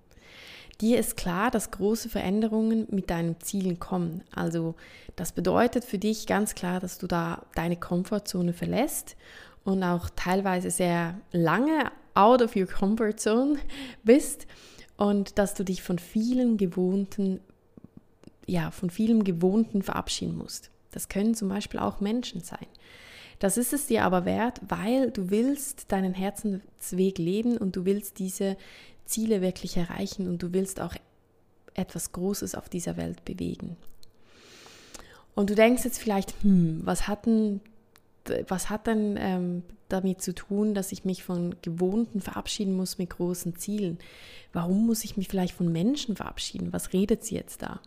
Dir 0.81 0.99
ist 0.99 1.17
klar, 1.17 1.51
dass 1.51 1.73
große 1.73 2.09
Veränderungen 2.09 2.87
mit 2.91 3.11
deinen 3.11 3.41
Zielen 3.41 3.79
kommen. 3.79 4.23
Also 4.35 4.77
das 5.17 5.33
bedeutet 5.33 5.85
für 5.85 5.99
dich 5.99 6.27
ganz 6.27 6.55
klar, 6.55 6.81
dass 6.81 6.99
du 6.99 7.07
da 7.07 7.43
deine 7.55 7.77
Komfortzone 7.77 8.53
verlässt 8.53 9.17
und 9.65 9.83
auch 9.83 10.09
teilweise 10.17 10.71
sehr 10.71 11.21
lange 11.33 11.91
out 12.15 12.41
of 12.43 12.57
your 12.57 12.67
comfort 12.67 13.17
zone 13.19 13.59
bist 14.05 14.47
und 14.97 15.39
dass 15.39 15.55
du 15.55 15.65
dich 15.65 15.83
von 15.83 15.99
vielen 15.99 16.57
gewohnten, 16.57 17.41
ja, 18.47 18.71
von 18.71 18.89
vielem 18.89 19.25
Gewohnten 19.25 19.83
verabschieden 19.83 20.39
musst. 20.39 20.71
Das 20.91 21.09
können 21.09 21.35
zum 21.35 21.49
Beispiel 21.49 21.81
auch 21.81 22.01
Menschen 22.01 22.41
sein. 22.43 22.67
Das 23.39 23.57
ist 23.57 23.73
es 23.73 23.87
dir 23.87 24.05
aber 24.05 24.25
wert, 24.25 24.61
weil 24.67 25.11
du 25.11 25.31
willst 25.31 25.93
deinen 25.93 26.15
Herzensweg 26.15 27.19
leben 27.19 27.57
und 27.57 27.77
du 27.77 27.85
willst 27.85 28.19
diese 28.19 28.57
Ziele 29.05 29.41
wirklich 29.41 29.77
erreichen 29.77 30.29
und 30.29 30.43
du 30.43 30.53
willst 30.53 30.81
auch 30.81 30.95
etwas 31.75 32.13
Großes 32.13 32.55
auf 32.55 32.69
dieser 32.69 32.97
Welt 32.97 33.25
bewegen. 33.25 33.77
Und 35.35 35.51
du 35.51 35.55
denkst 35.55 35.85
jetzt 35.85 36.01
vielleicht, 36.01 36.35
hm, 36.43 36.81
was 36.85 37.07
hat 37.07 37.27
denn, 37.27 37.61
was 38.49 38.71
hat 38.71 38.89
denn 38.89 39.17
ähm, 39.19 39.63
damit 39.89 40.21
zu 40.21 40.35
tun, 40.35 40.75
dass 40.75 40.91
ich 40.91 41.05
mich 41.05 41.23
von 41.23 41.55
Gewohnten 41.63 42.21
verabschieden 42.21 42.77
muss 42.77 42.99
mit 42.99 43.11
großen 43.11 43.57
Zielen? 43.57 43.99
Warum 44.53 44.87
muss 44.87 45.05
ich 45.05 45.17
mich 45.17 45.29
vielleicht 45.29 45.55
von 45.55 45.71
Menschen 45.71 46.17
verabschieden? 46.17 46.73
Was 46.73 46.93
redet 46.93 47.25
sie 47.25 47.37
jetzt 47.37 47.63
da? 47.63 47.81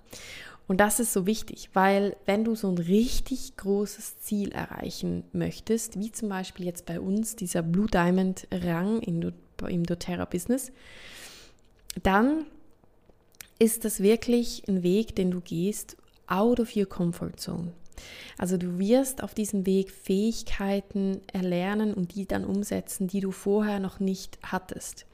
Und 0.72 0.78
das 0.78 1.02
ist 1.02 1.12
so 1.12 1.26
wichtig, 1.26 1.70
weil 1.74 2.16
wenn 2.26 2.46
du 2.46 2.56
so 2.56 2.70
ein 2.70 2.78
richtig 2.78 3.58
großes 3.58 4.22
Ziel 4.22 4.54
erreichen 4.54 5.26
möchtest, 5.34 6.00
wie 6.00 6.14
zum 6.14 6.30
Beispiel 6.30 6.66
jetzt 6.66 6.86
bei 6.86 7.02
uns 7.02 7.36
dieser 7.36 7.62
Blue 7.62 7.88
Diamond 7.88 8.48
Rang 8.54 9.02
im 9.02 9.84
doTERRA 9.84 10.24
Business, 10.24 10.72
dann 12.04 12.46
ist 13.60 13.84
das 13.84 14.00
wirklich 14.00 14.64
ein 14.70 14.82
Weg, 14.82 15.14
den 15.14 15.32
du 15.32 15.42
gehst 15.42 15.98
out 16.28 16.62
of 16.62 16.74
your 16.74 16.86
comfort 16.86 17.34
zone. 17.36 17.74
Also 18.38 18.56
du 18.56 18.80
wirst 18.80 19.24
auf 19.24 19.34
diesem 19.34 19.66
Weg 19.66 19.92
Fähigkeiten 19.92 21.20
erlernen 21.34 21.94
und 21.94 22.16
die 22.16 22.26
dann 22.26 22.46
umsetzen, 22.46 23.10
die 23.10 23.20
du 23.20 23.32
vorher 23.32 23.82
noch 23.82 24.00
nicht 24.00 24.40
hattest. 24.42 25.06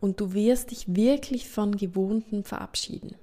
Und 0.00 0.18
du 0.18 0.32
wirst 0.32 0.72
dich 0.72 0.96
wirklich 0.96 1.48
von 1.48 1.76
Gewohnten 1.76 2.42
verabschieden. 2.42 3.14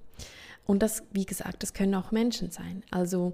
Und 0.66 0.82
das, 0.82 1.04
wie 1.12 1.26
gesagt, 1.26 1.64
das 1.64 1.74
können 1.74 1.96
auch 1.96 2.12
Menschen 2.12 2.52
sein. 2.52 2.84
Also 2.92 3.34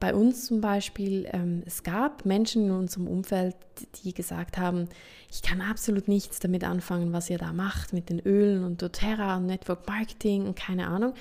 bei 0.00 0.14
uns 0.14 0.46
zum 0.46 0.60
Beispiel, 0.60 1.28
ähm, 1.32 1.62
es 1.64 1.84
gab 1.84 2.26
Menschen 2.26 2.64
in 2.64 2.70
unserem 2.72 3.06
Umfeld, 3.06 3.54
die 4.02 4.12
gesagt 4.12 4.58
haben, 4.58 4.88
ich 5.30 5.42
kann 5.42 5.60
absolut 5.60 6.08
nichts 6.08 6.40
damit 6.40 6.64
anfangen, 6.64 7.12
was 7.12 7.30
ihr 7.30 7.38
da 7.38 7.52
macht 7.52 7.92
mit 7.92 8.08
den 8.10 8.18
Ölen 8.18 8.64
und 8.64 8.82
doTERRA 8.82 9.36
und 9.36 9.46
Network 9.46 9.86
Marketing 9.86 10.46
und 10.46 10.56
keine 10.56 10.88
Ahnung. 10.88 11.14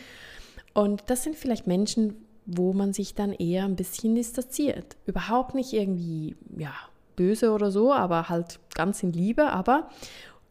Und 0.74 1.04
das 1.08 1.22
sind 1.22 1.36
vielleicht 1.36 1.68
Menschen, 1.68 2.16
wo 2.48 2.74
man 2.74 2.92
sich 2.92 3.14
dann 3.14 3.34
eher 3.34 3.66
ein 3.66 3.76
bisschen 3.76 4.16
distanziert. 4.16 4.98
Überhaupt 5.06 5.54
nicht 5.54 5.74
irgendwie, 5.74 6.36
ja, 6.58 6.74
böse 7.16 7.52
oder 7.52 7.70
so, 7.70 7.94
aber 7.94 8.30
halt 8.30 8.60
ganz 8.74 9.04
in 9.04 9.14
Liebe, 9.14 9.52
aber 9.52 9.90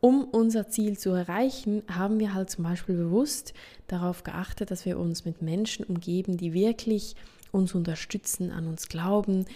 um 0.00 0.24
unser 0.24 0.68
Ziel 0.68 0.98
zu 0.98 1.10
erreichen, 1.10 1.82
haben 1.90 2.18
wir 2.18 2.34
halt 2.34 2.50
zum 2.50 2.64
Beispiel 2.64 2.96
bewusst 2.96 3.52
darauf 3.86 4.24
geachtet, 4.24 4.70
dass 4.70 4.86
wir 4.86 4.98
uns 4.98 5.24
mit 5.24 5.42
Menschen 5.42 5.84
umgeben, 5.84 6.36
die 6.36 6.52
wirklich 6.52 7.16
uns 7.52 7.74
unterstützen, 7.74 8.50
an 8.50 8.66
uns 8.66 8.88
glauben, 8.88 9.46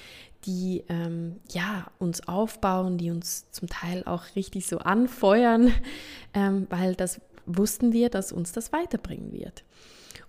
die 0.44 0.85
ähm, 0.88 1.37
ja 1.50 1.87
uns 1.98 2.28
aufbauen, 2.28 2.98
die 2.98 3.11
uns 3.11 3.50
zum 3.50 3.68
Teil 3.68 4.02
auch 4.04 4.22
richtig 4.37 4.66
so 4.66 4.78
anfeuern, 4.78 5.72
ähm, 6.35 6.66
weil 6.70 6.94
das 6.94 7.20
wussten 7.46 7.92
wir, 7.92 8.11
dass 8.11 8.33
uns 8.33 8.52
das 8.52 8.72
weiterbringen 8.72 9.33
wird. 9.33 9.64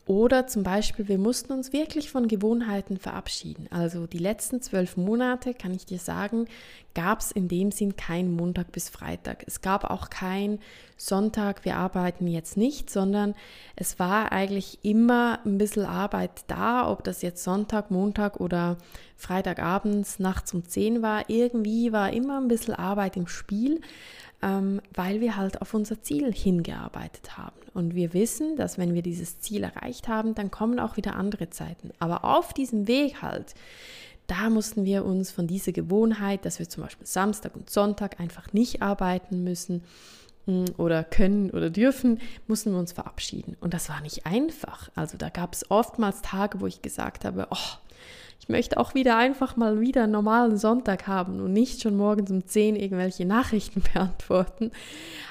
Oder 0.08 0.46
zum 0.46 0.62
Beispiel, 0.62 1.08
wir 1.08 1.18
mussten 1.18 1.52
uns 1.52 1.74
wirklich 1.74 2.12
von 2.12 2.28
Gewohnheiten 2.28 2.98
verabschieden. 2.98 3.68
Also 3.72 4.06
die 4.06 4.20
letzten 4.20 4.62
zwölf 4.62 4.98
Monate, 4.98 5.56
kann 5.56 5.74
ich 5.74 5.88
dir 5.88 5.98
sagen, 5.98 6.46
gab 6.94 7.22
es 7.22 7.32
in 7.32 7.48
dem 7.48 7.72
Sinn 7.72 7.96
kein 7.96 8.32
Montag 8.32 8.72
bis 8.72 8.90
Freitag. 8.90 9.44
Es 9.48 9.62
gab 9.62 9.84
auch 9.84 10.12
kein 10.12 10.60
Sonntag, 10.96 11.66
wir 11.66 11.78
arbeiten 11.78 12.28
jetzt 12.28 12.56
nicht, 12.56 12.92
sondern 12.92 13.34
es 13.76 13.98
war 13.98 14.32
eigentlich 14.32 14.78
immer 14.84 15.40
ein 15.44 15.58
bisschen 15.58 15.86
Arbeit 15.86 16.44
da, 16.48 16.88
ob 16.88 17.04
das 17.04 17.24
jetzt 17.24 17.44
Sonntag, 17.44 17.90
Montag 17.90 18.40
oder 18.40 18.78
Freitagabends 19.18 20.20
nachts 20.20 20.54
um 20.54 20.68
10 20.68 21.02
war. 21.02 21.32
Irgendwie 21.32 21.92
war 21.92 22.14
immer 22.14 22.40
ein 22.40 22.48
bisschen 22.48 22.76
Arbeit 22.76 23.18
im 23.18 23.28
Spiel 23.28 23.82
ähm, 24.42 24.82
weil 24.94 25.22
wir 25.22 25.36
halt 25.36 25.62
auf 25.62 25.74
unser 25.74 26.02
Ziel 26.02 26.34
hingearbeitet 26.34 27.38
haben. 27.38 27.56
Und 27.74 27.96
wir 27.96 28.14
wissen, 28.14 28.56
dass 28.56 28.78
wenn 28.78 28.94
wir 28.94 29.02
dieses 29.02 29.40
Ziel 29.40 29.64
erreicht 29.64 30.08
haben, 30.08 30.36
dann 30.36 30.52
kommen 30.52 30.80
auch 30.80 30.98
wieder 30.98 31.16
andere 31.16 31.50
Zeiten. 31.50 31.92
Aber 32.00 32.24
auf 32.24 32.54
diesem 32.54 32.88
Weg 32.88 33.22
halt, 33.22 33.54
da 34.28 34.50
mussten 34.50 34.86
wir 34.86 35.06
uns 35.06 35.32
von 35.32 35.48
dieser 35.48 35.72
Gewohnheit, 35.72 36.46
dass 36.46 36.60
wir 36.60 36.70
zum 36.70 36.84
Beispiel 36.84 37.06
Samstag 37.06 37.56
und 37.56 37.70
Sonntag 37.70 38.20
einfach 38.20 38.54
nicht 38.54 38.82
arbeiten 38.82 39.44
müssen 39.44 39.84
hm, 40.46 40.66
oder 40.78 41.04
können 41.04 41.52
oder 41.52 41.70
dürfen, 41.70 42.20
mussten 42.48 42.72
wir 42.72 42.80
uns 42.80 42.94
verabschieden. 42.94 43.58
Und 43.60 43.74
das 43.74 43.90
war 43.90 44.02
nicht 44.02 44.26
einfach. 44.26 44.90
Also 44.96 45.18
da 45.18 45.30
gab 45.30 45.54
es 45.54 45.70
oftmals 45.70 46.22
Tage, 46.22 46.62
wo 46.62 46.68
ich 46.68 46.82
gesagt 46.82 47.26
habe, 47.26 47.48
oh, 47.52 47.78
ich 48.40 48.50
möchte 48.50 48.78
auch 48.78 48.94
wieder 48.94 49.18
einfach 49.18 49.56
mal 49.56 49.80
wieder 49.82 50.04
einen 50.04 50.12
normalen 50.12 50.58
Sonntag 50.58 51.08
haben 51.08 51.42
und 51.42 51.54
nicht 51.54 51.82
schon 51.82 51.98
morgens 51.98 52.30
um 52.30 52.46
10 52.46 52.76
irgendwelche 52.76 53.26
Nachrichten 53.26 53.82
beantworten. 53.94 54.72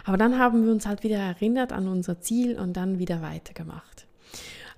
Aber 0.04 0.16
dann 0.16 0.38
haben 0.38 0.64
wir 0.64 0.72
uns 0.72 0.86
halt 0.86 1.02
wieder 1.02 1.18
erinnert 1.18 1.72
an 1.72 1.86
unser 1.88 2.20
Ziel 2.20 2.58
und 2.58 2.76
dann 2.76 2.98
wieder 2.98 3.22
weitergemacht. 3.22 4.06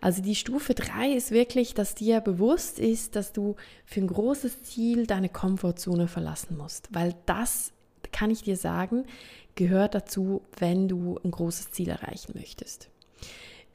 Also 0.00 0.22
die 0.22 0.34
Stufe 0.34 0.74
3 0.74 1.12
ist 1.12 1.30
wirklich, 1.30 1.74
dass 1.74 1.94
dir 1.94 2.20
bewusst 2.20 2.78
ist, 2.78 3.16
dass 3.16 3.32
du 3.32 3.56
für 3.84 4.00
ein 4.00 4.06
großes 4.06 4.62
Ziel 4.62 5.06
deine 5.06 5.28
Komfortzone 5.28 6.06
verlassen 6.06 6.56
musst, 6.56 6.88
weil 6.92 7.14
das, 7.24 7.72
kann 8.12 8.30
ich 8.30 8.42
dir 8.42 8.56
sagen, 8.56 9.04
gehört 9.54 9.94
dazu, 9.94 10.42
wenn 10.58 10.88
du 10.88 11.18
ein 11.24 11.30
großes 11.30 11.70
Ziel 11.70 11.88
erreichen 11.88 12.32
möchtest. 12.34 12.88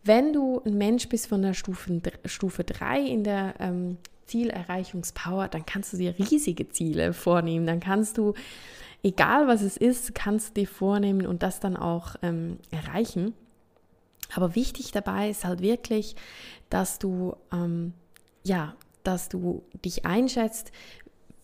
Wenn 0.03 0.33
du 0.33 0.61
ein 0.65 0.77
Mensch 0.77 1.09
bist 1.09 1.27
von 1.27 1.41
der 1.41 1.53
Stufe, 1.53 2.01
Stufe 2.25 2.63
3 2.63 3.01
in 3.01 3.23
der 3.23 3.55
ähm, 3.59 3.97
Zielerreichungspower, 4.31 5.49
dann 5.49 5.65
kannst 5.65 5.91
du 5.91 5.97
dir 5.97 6.17
riesige 6.17 6.69
Ziele 6.69 7.13
vornehmen. 7.13 7.67
Dann 7.67 7.81
kannst 7.81 8.17
du, 8.17 8.33
egal 9.03 9.47
was 9.47 9.61
es 9.61 9.75
ist, 9.75 10.15
kannst 10.15 10.49
du 10.49 10.61
dir 10.61 10.67
vornehmen 10.67 11.27
und 11.27 11.43
das 11.43 11.59
dann 11.59 11.75
auch 11.75 12.15
ähm, 12.21 12.57
erreichen. 12.71 13.33
Aber 14.33 14.55
wichtig 14.55 14.91
dabei 14.91 15.29
ist 15.29 15.43
halt 15.43 15.61
wirklich, 15.61 16.15
dass 16.69 16.97
du, 16.97 17.35
ähm, 17.51 17.93
ja, 18.43 18.75
dass 19.03 19.27
du 19.27 19.63
dich 19.83 20.05
einschätzt, 20.05 20.71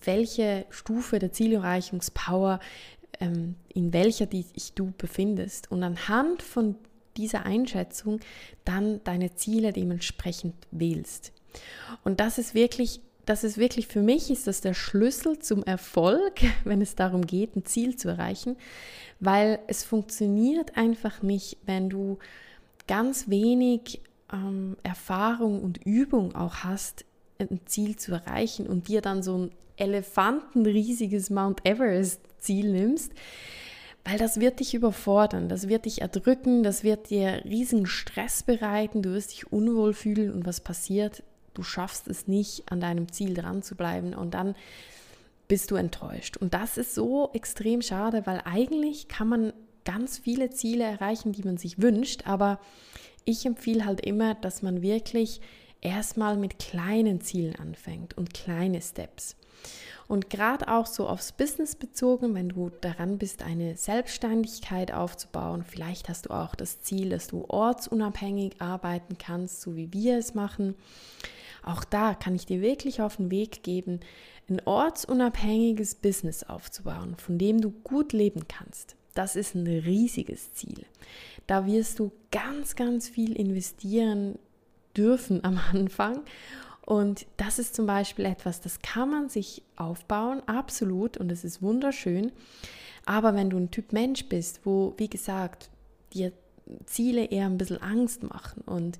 welche 0.01 0.65
Stufe 0.69 1.19
der 1.19 1.33
Zielerreichungspower, 1.33 2.61
ähm, 3.19 3.55
in 3.73 3.91
welcher 3.91 4.27
dich 4.27 4.73
du 4.75 4.93
befindest. 4.97 5.69
Und 5.69 5.83
anhand 5.83 6.41
von 6.41 6.75
dieser 7.17 7.45
Einschätzung 7.45 8.21
dann 8.63 9.03
deine 9.03 9.35
Ziele 9.35 9.73
dementsprechend 9.73 10.55
wählst. 10.71 11.33
Und 12.03 12.19
das 12.19 12.37
ist 12.37 12.53
wirklich, 12.53 13.01
das 13.25 13.43
ist 13.43 13.57
wirklich 13.57 13.87
für 13.87 14.01
mich, 14.01 14.31
ist 14.31 14.47
das 14.47 14.61
der 14.61 14.73
Schlüssel 14.73 15.39
zum 15.39 15.63
Erfolg, 15.63 16.41
wenn 16.63 16.81
es 16.81 16.95
darum 16.95 17.25
geht, 17.25 17.55
ein 17.55 17.65
Ziel 17.65 17.95
zu 17.95 18.09
erreichen, 18.09 18.55
weil 19.19 19.59
es 19.67 19.83
funktioniert 19.83 20.77
einfach 20.77 21.21
nicht, 21.21 21.57
wenn 21.65 21.89
du 21.89 22.19
ganz 22.87 23.29
wenig 23.29 24.01
ähm, 24.31 24.77
Erfahrung 24.83 25.61
und 25.61 25.85
Übung 25.85 26.35
auch 26.35 26.57
hast, 26.57 27.05
ein 27.39 27.59
Ziel 27.65 27.97
zu 27.97 28.13
erreichen 28.13 28.67
und 28.67 28.87
dir 28.87 29.01
dann 29.01 29.21
so 29.21 29.37
ein 29.37 29.51
elefantenriesiges 29.77 31.29
Mount 31.29 31.65
Everest 31.65 32.21
Ziel 32.39 32.71
nimmst, 32.71 33.11
weil 34.03 34.17
das 34.17 34.39
wird 34.39 34.59
dich 34.59 34.73
überfordern, 34.73 35.49
das 35.49 35.67
wird 35.67 35.85
dich 35.85 36.01
erdrücken, 36.01 36.63
das 36.63 36.83
wird 36.83 37.09
dir 37.09 37.43
riesigen 37.45 37.85
Stress 37.85 38.43
bereiten, 38.43 39.01
du 39.01 39.11
wirst 39.11 39.31
dich 39.31 39.51
unwohl 39.51 39.93
fühlen 39.93 40.33
und 40.33 40.45
was 40.45 40.61
passiert? 40.61 41.23
Du 41.57 41.63
schaffst 41.63 42.07
es 42.07 42.27
nicht, 42.27 42.71
an 42.71 42.79
deinem 42.79 43.11
Ziel 43.11 43.33
dran 43.33 43.63
zu 43.63 43.75
bleiben 43.75 44.13
und 44.13 44.33
dann 44.33 44.55
bist 45.47 45.71
du 45.71 45.75
enttäuscht. 45.75 46.37
Und 46.37 46.53
das 46.53 46.77
ist 46.77 46.93
so 46.93 47.31
extrem 47.33 47.81
schade, 47.81 48.25
weil 48.25 48.41
eigentlich 48.45 49.07
kann 49.07 49.27
man 49.27 49.53
ganz 49.85 50.17
viele 50.17 50.49
Ziele 50.49 50.83
erreichen, 50.83 51.31
die 51.31 51.43
man 51.43 51.57
sich 51.57 51.81
wünscht, 51.81 52.27
aber 52.27 52.59
ich 53.25 53.45
empfehle 53.45 53.85
halt 53.85 54.05
immer, 54.05 54.35
dass 54.35 54.61
man 54.61 54.81
wirklich 54.81 55.41
erstmal 55.81 56.37
mit 56.37 56.59
kleinen 56.59 57.21
Zielen 57.21 57.55
anfängt 57.55 58.17
und 58.17 58.33
kleine 58.33 58.81
Steps. 58.81 59.35
Und 60.07 60.29
gerade 60.29 60.69
auch 60.69 60.85
so 60.85 61.07
aufs 61.07 61.33
Business 61.33 61.75
bezogen, 61.75 62.33
wenn 62.33 62.49
du 62.49 62.71
daran 62.81 63.17
bist, 63.17 63.43
eine 63.43 63.75
Selbstständigkeit 63.75 64.93
aufzubauen, 64.93 65.63
vielleicht 65.67 66.07
hast 66.07 66.27
du 66.27 66.29
auch 66.29 66.55
das 66.55 66.81
Ziel, 66.81 67.09
dass 67.09 67.27
du 67.27 67.43
ortsunabhängig 67.47 68.61
arbeiten 68.61 69.17
kannst, 69.17 69.61
so 69.61 69.75
wie 69.75 69.91
wir 69.91 70.17
es 70.17 70.33
machen. 70.33 70.75
Auch 71.61 71.83
da 71.83 72.13
kann 72.13 72.35
ich 72.35 72.45
dir 72.45 72.61
wirklich 72.61 73.01
auf 73.01 73.17
den 73.17 73.31
Weg 73.31 73.63
geben, 73.63 73.99
ein 74.49 74.61
ortsunabhängiges 74.63 75.95
Business 75.95 76.43
aufzubauen, 76.43 77.17
von 77.17 77.37
dem 77.37 77.59
du 77.59 77.71
gut 77.71 78.13
leben 78.13 78.47
kannst. 78.47 78.95
das 79.13 79.35
ist 79.35 79.55
ein 79.55 79.65
riesiges 79.65 80.53
Ziel. 80.53 80.85
Da 81.47 81.65
wirst 81.65 81.97
du 81.97 82.11
ganz, 82.31 82.75
ganz 82.75 83.09
viel 83.09 83.35
investieren 83.35 84.37
dürfen 84.97 85.43
am 85.43 85.59
Anfang. 85.71 86.21
Und 86.85 87.25
das 87.35 87.59
ist 87.59 87.75
zum 87.75 87.85
Beispiel 87.85 88.25
etwas, 88.25 88.61
das 88.61 88.79
kann 88.79 89.09
man 89.09 89.29
sich 89.29 89.61
aufbauen, 89.75 90.41
absolut, 90.47 91.17
und 91.17 91.31
es 91.31 91.43
ist 91.43 91.61
wunderschön. 91.61 92.31
Aber 93.05 93.35
wenn 93.35 93.49
du 93.49 93.57
ein 93.57 93.71
Typ 93.71 93.91
Mensch 93.91 94.25
bist, 94.29 94.61
wo, 94.65 94.93
wie 94.97 95.09
gesagt, 95.09 95.69
dir 96.13 96.31
Ziele 96.85 97.25
eher 97.25 97.45
ein 97.45 97.57
bisschen 97.57 97.81
Angst 97.81 98.23
machen 98.23 98.61
und 98.65 98.99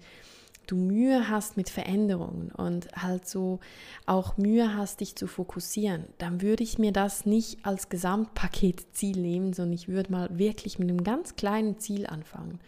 du 0.68 0.76
Mühe 0.76 1.30
hast 1.30 1.58
mit 1.58 1.70
Veränderungen 1.70 2.52
und 2.52 2.90
halt 2.94 3.28
so 3.28 3.60
auch 4.06 4.38
Mühe 4.38 4.76
hast, 4.76 5.00
dich 5.00 5.16
zu 5.16 5.28
fokussieren, 5.28 6.06
dann 6.18 6.42
würde 6.42 6.64
ich 6.64 6.78
mir 6.78 6.92
das 6.92 7.26
nicht 7.26 7.66
als 7.66 7.90
Gesamtpaketziel 7.90 9.18
nehmen, 9.18 9.54
sondern 9.54 9.74
ich 9.74 9.88
würde 9.88 10.12
mal 10.12 10.38
wirklich 10.38 10.78
mit 10.78 10.90
einem 10.90 11.04
ganz 11.04 11.36
kleinen 11.36 11.80
Ziel 11.80 12.06
anfangen. 12.06 12.60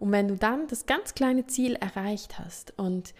Und 0.00 0.10
wenn 0.12 0.26
du 0.26 0.36
dann 0.36 0.66
das 0.66 0.86
ganz 0.86 1.14
kleine 1.14 1.46
Ziel 1.46 1.74
erreicht 1.74 2.38
hast 2.38 2.72
und 2.76 3.14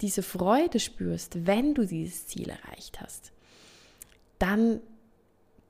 diese 0.00 0.22
Freude 0.22 0.80
spürst, 0.80 1.46
wenn 1.46 1.74
du 1.74 1.86
dieses 1.86 2.26
Ziel 2.26 2.48
erreicht 2.48 3.00
hast, 3.00 3.32
dann 4.40 4.80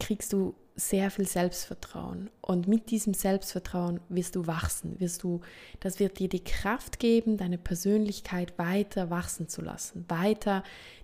kriegst 0.01 0.33
du 0.33 0.55
sehr 0.75 1.11
viel 1.11 1.27
Selbstvertrauen. 1.27 2.31
Und 2.41 2.67
mit 2.69 2.91
diesem 2.91 3.13
Selbstvertrauen 3.13 4.01
wirst 4.09 4.37
du 4.37 4.47
wachsen, 4.47 4.99
wirst 5.01 5.23
du, 5.23 5.41
das 5.81 6.01
wird 6.01 6.19
dir 6.19 6.29
die 6.29 6.43
Kraft 6.43 6.99
geben, 6.99 7.37
deine 7.37 7.59
Persönlichkeit 7.59 8.59
weiter 8.59 9.11
wachsen 9.11 9.49
zu 9.49 9.61
lassen, 9.63 10.05
weiter 10.09 10.63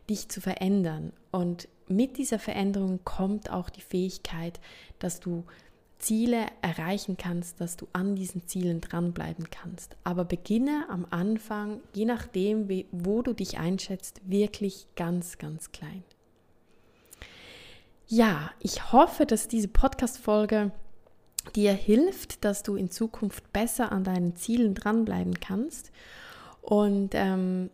dich 0.08 0.28
zu 0.28 0.40
verändern. 0.40 1.12
Und 1.30 1.68
mit 1.88 2.16
dieser 2.16 2.38
Veränderung 2.38 3.00
kommt 3.04 3.50
auch 3.50 3.70
die 3.70 3.82
Fähigkeit, 3.82 4.60
dass 4.98 5.20
du 5.20 5.44
Ziele 5.98 6.46
erreichen 6.62 7.16
kannst, 7.16 7.60
dass 7.60 7.76
du 7.76 7.88
an 7.92 8.14
diesen 8.14 8.46
Zielen 8.46 8.80
dranbleiben 8.80 9.50
kannst. 9.50 9.96
Aber 10.04 10.24
beginne 10.24 10.86
am 10.88 11.06
Anfang, 11.10 11.80
je 11.92 12.04
nachdem, 12.04 12.68
wo 12.92 13.22
du 13.22 13.32
dich 13.32 13.58
einschätzt, 13.58 14.20
wirklich 14.24 14.86
ganz, 14.96 15.38
ganz 15.38 15.72
klein. 15.72 16.04
Ja, 18.06 18.52
ich 18.60 18.92
hoffe, 18.92 19.26
dass 19.26 19.48
diese 19.48 19.68
Podcast-Folge 19.68 20.72
dir 21.54 21.72
hilft, 21.72 22.44
dass 22.44 22.62
du 22.62 22.76
in 22.76 22.90
Zukunft 22.90 23.52
besser 23.52 23.92
an 23.92 24.04
deinen 24.04 24.36
Zielen 24.36 24.74
dranbleiben 24.74 25.40
kannst. 25.40 25.90
Und 26.62 27.10
ähm, 27.14 27.70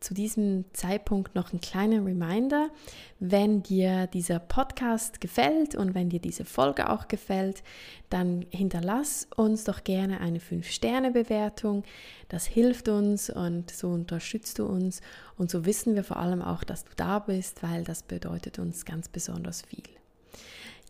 zu 0.00 0.14
diesem 0.14 0.64
Zeitpunkt 0.72 1.34
noch 1.34 1.52
ein 1.52 1.60
kleiner 1.60 2.04
Reminder, 2.04 2.70
wenn 3.18 3.62
dir 3.62 4.06
dieser 4.06 4.38
Podcast 4.38 5.20
gefällt 5.20 5.74
und 5.74 5.94
wenn 5.94 6.08
dir 6.08 6.20
diese 6.20 6.44
Folge 6.44 6.88
auch 6.88 7.06
gefällt, 7.06 7.62
dann 8.08 8.46
hinterlass 8.50 9.28
uns 9.36 9.64
doch 9.64 9.84
gerne 9.84 10.20
eine 10.20 10.38
5-Sterne-Bewertung. 10.38 11.84
Das 12.28 12.46
hilft 12.46 12.88
uns 12.88 13.30
und 13.30 13.70
so 13.70 13.88
unterstützt 13.88 14.58
du 14.58 14.66
uns 14.66 15.02
und 15.36 15.50
so 15.50 15.66
wissen 15.66 15.94
wir 15.94 16.04
vor 16.04 16.16
allem 16.16 16.42
auch, 16.42 16.64
dass 16.64 16.84
du 16.84 16.92
da 16.96 17.18
bist, 17.18 17.62
weil 17.62 17.84
das 17.84 18.02
bedeutet 18.02 18.58
uns 18.58 18.84
ganz 18.84 19.08
besonders 19.08 19.62
viel. 19.62 19.99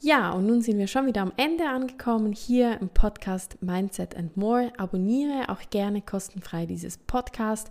Ja, 0.02 0.30
und 0.32 0.46
nun 0.46 0.62
sind 0.62 0.78
wir 0.78 0.86
schon 0.86 1.04
wieder 1.04 1.20
am 1.20 1.32
Ende 1.36 1.68
angekommen 1.68 2.32
hier 2.32 2.80
im 2.80 2.88
Podcast 2.88 3.62
Mindset 3.62 4.16
and 4.16 4.34
More. 4.34 4.72
Abonniere 4.78 5.50
auch 5.50 5.60
gerne 5.68 6.00
kostenfrei 6.00 6.64
dieses 6.64 6.96
Podcast 6.96 7.70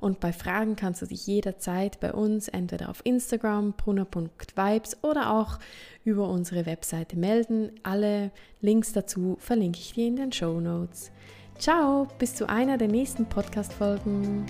und 0.00 0.18
bei 0.18 0.32
Fragen 0.32 0.74
kannst 0.74 1.02
du 1.02 1.06
dich 1.06 1.26
jederzeit 1.26 2.00
bei 2.00 2.14
uns 2.14 2.48
entweder 2.48 2.88
auf 2.88 3.04
Instagram 3.04 3.74
brunner.vibes 3.74 5.02
oder 5.02 5.34
auch 5.34 5.58
über 6.02 6.30
unsere 6.30 6.64
Webseite 6.64 7.18
melden. 7.18 7.72
Alle 7.82 8.30
Links 8.62 8.94
dazu 8.94 9.36
verlinke 9.38 9.78
ich 9.78 9.92
dir 9.92 10.06
in 10.06 10.16
den 10.16 10.32
Show 10.32 10.58
Notes. 10.58 11.10
Ciao, 11.58 12.08
bis 12.18 12.34
zu 12.34 12.48
einer 12.48 12.78
der 12.78 12.88
nächsten 12.88 13.26
Podcast-Folgen. 13.26 14.46